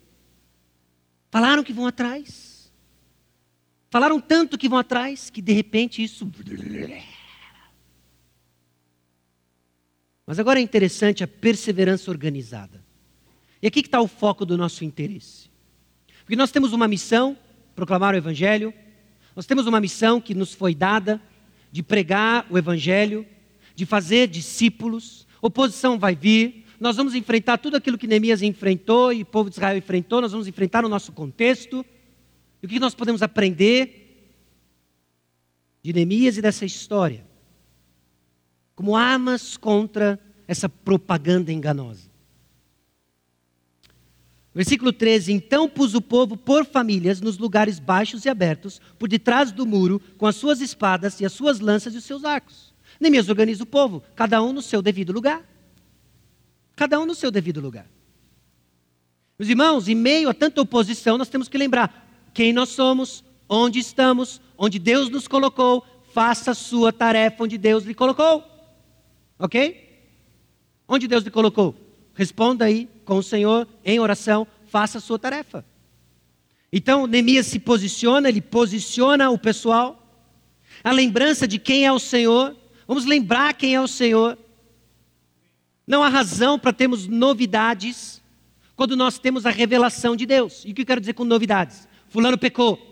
[1.31, 2.48] Falaram que vão atrás.
[3.91, 6.31] Falaram tanto que vão atrás que de repente isso.
[10.27, 12.85] Mas agora é interessante a perseverança organizada.
[13.63, 15.49] E aqui que está o foco do nosso interesse.
[16.21, 17.37] Porque nós temos uma missão,
[17.75, 18.75] proclamar o Evangelho,
[19.35, 21.21] nós temos uma missão que nos foi dada
[21.73, 23.27] de pregar o Evangelho,
[23.75, 29.23] de fazer discípulos, oposição vai vir, nós vamos enfrentar tudo aquilo que Neemias enfrentou e
[29.23, 31.85] o povo de Israel enfrentou, nós vamos enfrentar no nosso contexto.
[32.63, 34.35] E o que nós podemos aprender
[35.83, 37.27] de Neemias e dessa história?
[38.75, 42.09] Como armas contra essa propaganda enganosa.
[44.55, 49.53] Versículo 13: Então pus o povo por famílias nos lugares baixos e abertos, por detrás
[49.53, 52.75] do muro, com as suas espadas e as suas lanças e os seus arcos.
[52.99, 55.47] Neemias organiza o povo, cada um no seu devido lugar.
[56.75, 57.87] Cada um no seu devido lugar.
[59.39, 62.08] Meus irmãos, em meio a tanta oposição, nós temos que lembrar
[62.39, 65.85] quem nós somos, onde estamos, onde Deus nos colocou,
[66.15, 68.45] faça a sua tarefa onde Deus lhe colocou.
[69.37, 70.07] Ok?
[70.87, 71.75] Onde Deus lhe colocou?
[72.15, 75.65] Responda aí com o Senhor em oração, faça a sua tarefa.
[76.73, 80.01] Então, Neemias se posiciona, ele posiciona o pessoal.
[80.85, 82.57] A lembrança de quem é o Senhor.
[82.87, 84.39] Vamos lembrar quem é o Senhor.
[85.85, 88.23] Não há razão para termos novidades
[88.77, 90.63] quando nós temos a revelação de Deus.
[90.65, 91.89] E o que eu quero dizer com novidades?
[92.09, 92.89] Fulano pecou.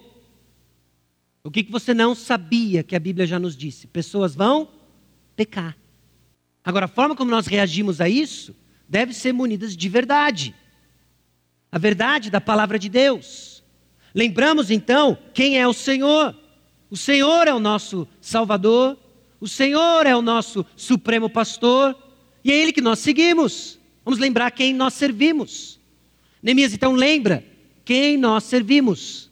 [1.43, 3.87] O que, que você não sabia que a Bíblia já nos disse?
[3.87, 4.69] Pessoas vão
[5.37, 5.77] pecar.
[6.65, 8.55] Agora, a forma como nós reagimos a isso
[8.89, 10.55] devem ser munidas de verdade.
[11.71, 13.63] A verdade da palavra de Deus.
[14.15, 16.35] Lembramos então quem é o Senhor.
[16.91, 18.97] O Senhor é o nosso Salvador,
[19.41, 21.97] o Senhor é o nosso Supremo Pastor,
[22.45, 23.79] e é Ele que nós seguimos.
[24.05, 25.81] Vamos lembrar quem nós servimos.
[26.43, 27.45] Neemias então lembra
[27.87, 29.31] quem nós servimos.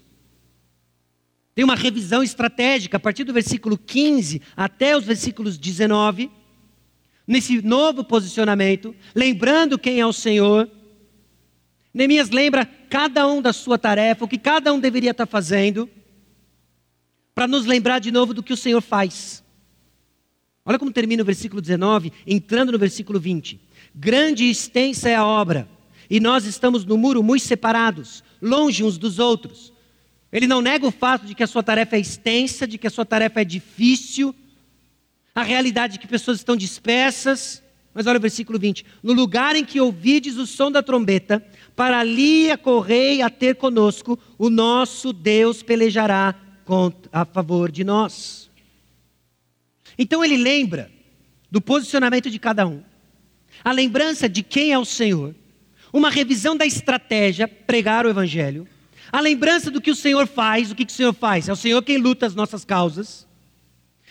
[1.54, 6.30] Tem uma revisão estratégica a partir do versículo 15 até os versículos 19
[7.26, 10.70] nesse novo posicionamento, lembrando quem é o Senhor.
[11.92, 15.88] Neemias lembra cada um da sua tarefa, o que cada um deveria estar fazendo,
[17.34, 19.42] para nos lembrar de novo do que o Senhor faz.
[20.64, 23.60] Olha como termina o versículo 19, entrando no versículo 20.
[23.94, 25.68] Grande e extensa é a obra,
[26.08, 29.72] e nós estamos no muro muito separados, longe uns dos outros.
[30.30, 32.90] Ele não nega o fato de que a sua tarefa é extensa, de que a
[32.90, 34.34] sua tarefa é difícil,
[35.34, 37.62] a realidade de que pessoas estão dispersas.
[37.94, 42.00] Mas olha o versículo 20: No lugar em que ouvides o som da trombeta, para
[42.00, 46.34] ali acorrei a ter conosco, o nosso Deus pelejará
[47.12, 48.50] a favor de nós.
[49.96, 50.90] Então ele lembra
[51.50, 52.82] do posicionamento de cada um,
[53.62, 55.34] a lembrança de quem é o Senhor,
[55.94, 58.66] uma revisão da estratégia, pregar o Evangelho,
[59.12, 61.48] a lembrança do que o Senhor faz, o que, que o Senhor faz?
[61.48, 63.28] É o Senhor quem luta as nossas causas,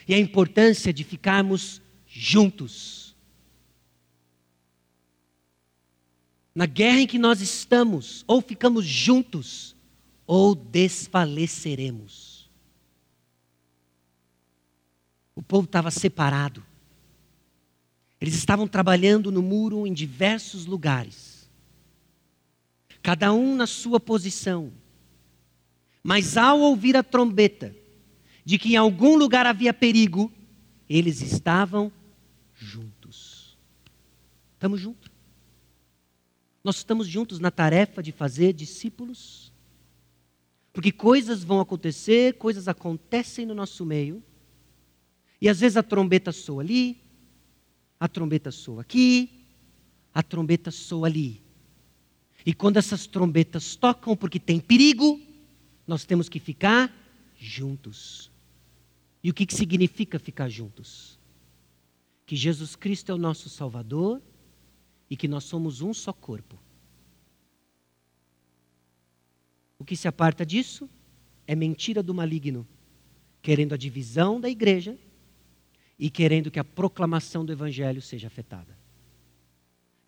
[0.08, 3.14] e a importância de ficarmos juntos.
[6.56, 9.76] Na guerra em que nós estamos, ou ficamos juntos,
[10.26, 12.50] ou desfaleceremos.
[15.36, 16.64] O povo estava separado.
[18.22, 21.33] Eles estavam trabalhando no muro em diversos lugares,
[23.04, 24.72] cada um na sua posição.
[26.02, 27.76] Mas ao ouvir a trombeta
[28.46, 30.32] de que em algum lugar havia perigo,
[30.90, 31.92] eles estavam
[32.54, 33.58] juntos.
[34.54, 35.12] Estamos juntos.
[36.64, 39.52] Nós estamos juntos na tarefa de fazer discípulos.
[40.72, 44.24] Porque coisas vão acontecer, coisas acontecem no nosso meio.
[45.42, 47.02] E às vezes a trombeta soa ali,
[48.00, 49.46] a trombeta soa aqui,
[50.14, 51.43] a trombeta soa ali.
[52.46, 55.20] E quando essas trombetas tocam porque tem perigo,
[55.88, 56.94] nós temos que ficar
[57.38, 58.32] juntos.
[59.24, 61.20] E o que, que significa ficar juntos?
[62.26, 64.22] Que Jesus Cristo é o nosso Salvador
[65.10, 66.60] e que nós somos um só corpo.
[69.80, 70.90] O que se aparta disso
[71.46, 72.68] é mentira do maligno,
[73.42, 74.98] querendo a divisão da igreja
[76.00, 78.83] e querendo que a proclamação do Evangelho seja afetada.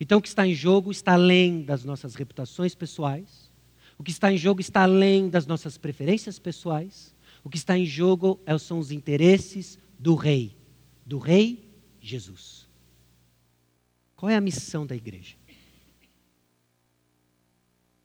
[0.05, 3.51] Então, o que está em jogo está além das nossas reputações pessoais,
[3.97, 7.87] o que está em jogo está além das nossas preferências pessoais, o que está em
[7.87, 10.55] jogo é são os interesses do Rei,
[11.03, 11.67] do Rei
[11.99, 12.69] Jesus.
[14.15, 15.37] Qual é a missão da igreja?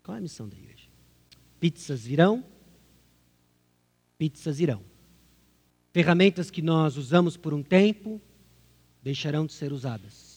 [0.03, 0.89] Qual é a missão da igreja?
[1.61, 2.43] Pizzas virão,
[4.17, 4.83] pizzas irão.
[5.93, 8.19] Ferramentas que nós usamos por um tempo
[9.03, 10.30] deixarão de ser usadas.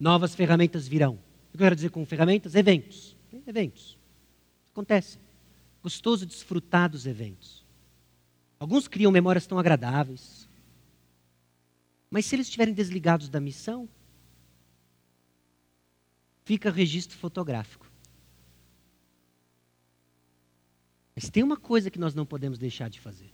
[0.00, 1.14] Novas ferramentas virão.
[1.14, 2.54] O que eu quero dizer com ferramentas?
[2.54, 3.14] Eventos.
[3.46, 3.98] Eventos.
[4.72, 5.18] Acontece.
[5.82, 7.66] Gostoso desfrutar dos eventos.
[8.58, 10.48] Alguns criam memórias tão agradáveis.
[12.10, 13.86] Mas se eles estiverem desligados da missão,
[16.44, 17.86] fica registro fotográfico.
[21.14, 23.30] Mas tem uma coisa que nós não podemos deixar de fazer.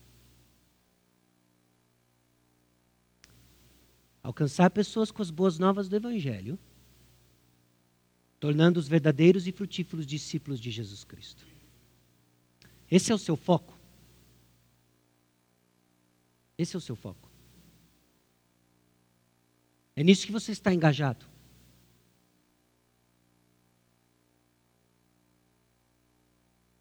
[4.26, 6.58] Alcançar pessoas com as boas novas do Evangelho,
[8.40, 11.46] tornando-os verdadeiros e frutíferos discípulos de Jesus Cristo.
[12.90, 13.78] Esse é o seu foco.
[16.58, 17.30] Esse é o seu foco.
[19.94, 21.24] É nisso que você está engajado.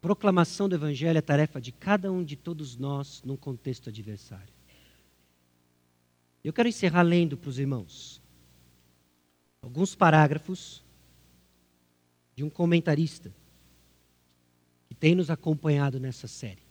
[0.00, 4.55] Proclamação do Evangelho é tarefa de cada um de todos nós num contexto adversário.
[6.46, 8.22] Eu quero encerrar lendo para os irmãos
[9.60, 10.80] alguns parágrafos
[12.36, 13.34] de um comentarista
[14.88, 16.62] que tem nos acompanhado nessa série.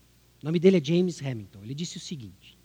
[0.41, 1.61] O nome dele é James Hamilton.
[1.61, 2.57] Ele disse o seguinte: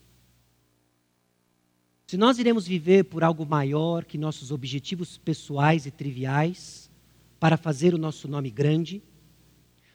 [2.06, 6.88] Se nós iremos viver por algo maior que nossos objetivos pessoais e triviais,
[7.40, 9.02] para fazer o nosso nome grande,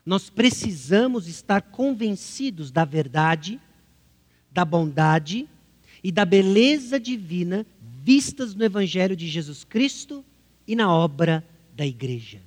[0.05, 3.58] nós precisamos estar convencidos da verdade,
[4.51, 5.47] da bondade
[6.06, 10.24] e da beleza divina vistas no Evangelho de Jesus Cristo
[10.68, 11.44] e na obra
[11.76, 12.44] da igreja.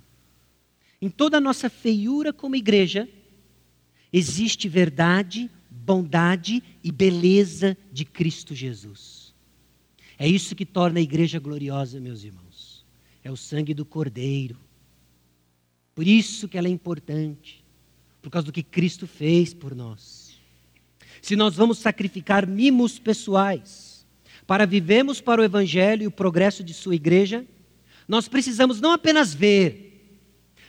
[1.02, 3.08] Em toda a nossa feiura como igreja,
[4.12, 9.34] existe verdade, bondade e beleza de Cristo Jesus.
[10.16, 12.86] É isso que torna a igreja gloriosa, meus irmãos.
[13.24, 14.56] É o sangue do Cordeiro.
[15.96, 17.64] Por isso que ela é importante,
[18.22, 20.17] por causa do que Cristo fez por nós
[21.20, 24.06] se nós vamos sacrificar mimos pessoais
[24.46, 27.44] para vivemos para o Evangelho e o progresso de sua igreja,
[28.08, 29.88] nós precisamos não apenas ver,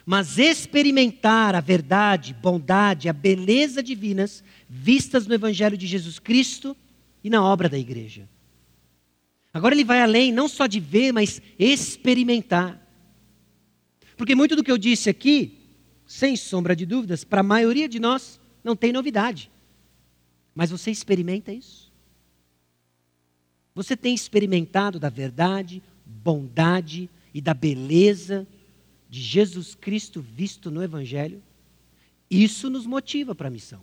[0.05, 6.75] mas experimentar a verdade, bondade, a beleza divinas vistas no Evangelho de Jesus Cristo
[7.23, 8.27] e na obra da igreja.
[9.53, 12.85] Agora ele vai além, não só de ver, mas experimentar.
[14.17, 15.57] Porque muito do que eu disse aqui,
[16.05, 19.49] sem sombra de dúvidas, para a maioria de nós, não tem novidade.
[20.59, 21.89] Mas você experimenta isso?
[23.73, 28.45] Você tem experimentado da verdade, bondade e da beleza
[29.09, 31.41] de Jesus Cristo visto no Evangelho?
[32.29, 33.79] Isso nos motiva para a missão.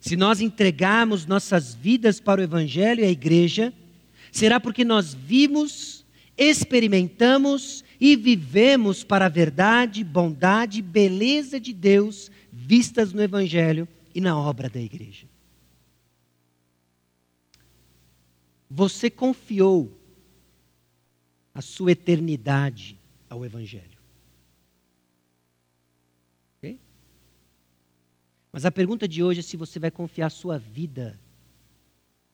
[0.00, 3.74] Se nós entregarmos nossas vidas para o Evangelho e a igreja,
[4.30, 6.06] será porque nós vimos,
[6.38, 14.20] experimentamos e vivemos para a verdade, bondade e beleza de Deus vistas no Evangelho e
[14.20, 15.26] na obra da igreja.
[18.68, 19.98] Você confiou
[21.52, 23.98] a sua eternidade ao Evangelho.
[26.58, 26.78] Okay?
[28.52, 31.18] Mas a pergunta de hoje é se você vai confiar a sua vida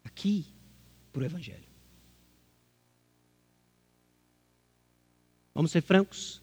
[0.05, 0.47] aqui
[1.13, 1.67] para o Evangelho.
[5.55, 6.43] Vamos ser francos?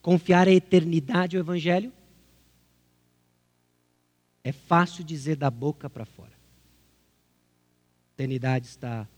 [0.00, 1.92] Confiar a eternidade ao Evangelho
[4.44, 6.32] é fácil dizer da boca para fora.
[8.10, 9.08] A eternidade está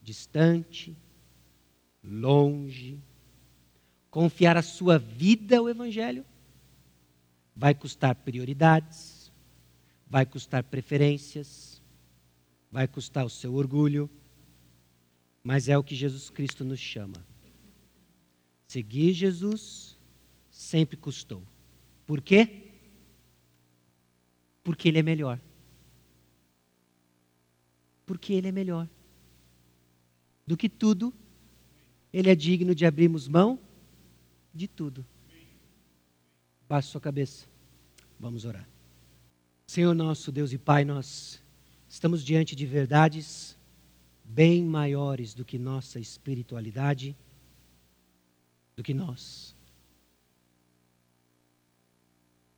[0.00, 0.96] distante,
[2.02, 2.98] longe.
[4.08, 6.24] Confiar a sua vida ao Evangelho
[7.56, 9.32] vai custar prioridades,
[10.08, 11.82] vai custar preferências,
[12.70, 14.08] vai custar o seu orgulho,
[15.42, 17.26] mas é o que Jesus Cristo nos chama.
[18.68, 19.98] Seguir Jesus
[20.50, 21.42] sempre custou.
[22.06, 22.71] Por quê?
[24.62, 25.40] Porque Ele é melhor.
[28.06, 28.88] Porque Ele é melhor.
[30.46, 31.12] Do que tudo,
[32.12, 33.58] Ele é digno de abrirmos mão
[34.54, 35.04] de tudo.
[36.68, 37.46] Baixe sua cabeça.
[38.18, 38.68] Vamos orar.
[39.66, 41.42] Senhor nosso Deus e Pai, nós
[41.88, 43.58] estamos diante de verdades
[44.24, 47.16] bem maiores do que nossa espiritualidade
[48.76, 49.54] do que nós.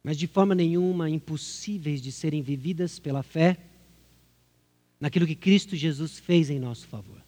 [0.04, 3.58] Mas de forma nenhuma impossíveis de serem vividas pela fé
[5.00, 7.24] naquilo que Cristo Jesus fez em nosso favor.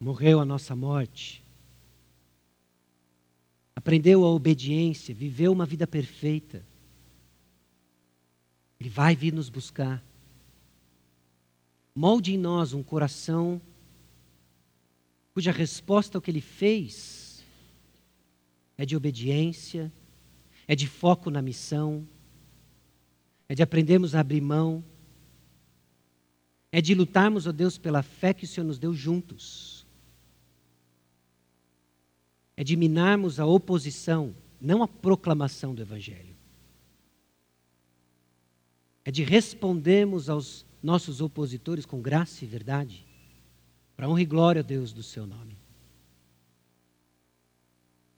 [0.00, 1.44] Morreu a nossa morte,
[3.76, 6.64] aprendeu a obediência, viveu uma vida perfeita.
[8.80, 10.02] Ele vai vir nos buscar.
[11.94, 13.60] Molde em nós um coração
[15.34, 17.27] cuja resposta ao que ele fez
[18.78, 19.92] é de obediência,
[20.66, 22.08] é de foco na missão,
[23.48, 24.84] é de aprendermos a abrir mão,
[26.70, 29.86] é de lutarmos, ó Deus, pela fé que o Senhor nos deu juntos,
[32.56, 36.36] é de minarmos a oposição, não a proclamação do Evangelho,
[39.04, 43.08] é de respondermos aos nossos opositores com graça e verdade
[43.98, 45.58] para honra e glória, Deus, do seu nome.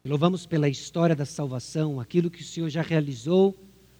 [0.05, 3.57] Louvamos pela história da salvação, aquilo que o Senhor já realizou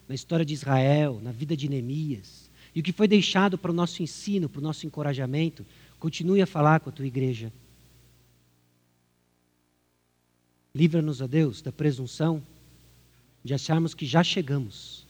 [0.07, 3.73] na história de Israel, na vida de Neemias, e o que foi deixado para o
[3.73, 5.65] nosso ensino, para o nosso encorajamento.
[5.99, 7.53] Continue a falar com a tua igreja.
[10.73, 12.41] Livra-nos, a Deus, da presunção
[13.43, 15.05] de acharmos que já chegamos.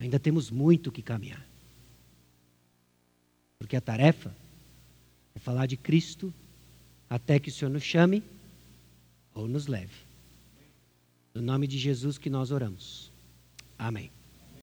[0.00, 1.46] Ainda temos muito que caminhar.
[3.58, 4.34] Porque a tarefa
[5.34, 6.32] é falar de Cristo
[7.08, 8.22] até que o Senhor nos chame
[9.34, 9.94] ou nos leve.
[11.34, 13.12] No nome de Jesus que nós oramos.
[13.76, 14.13] Amém.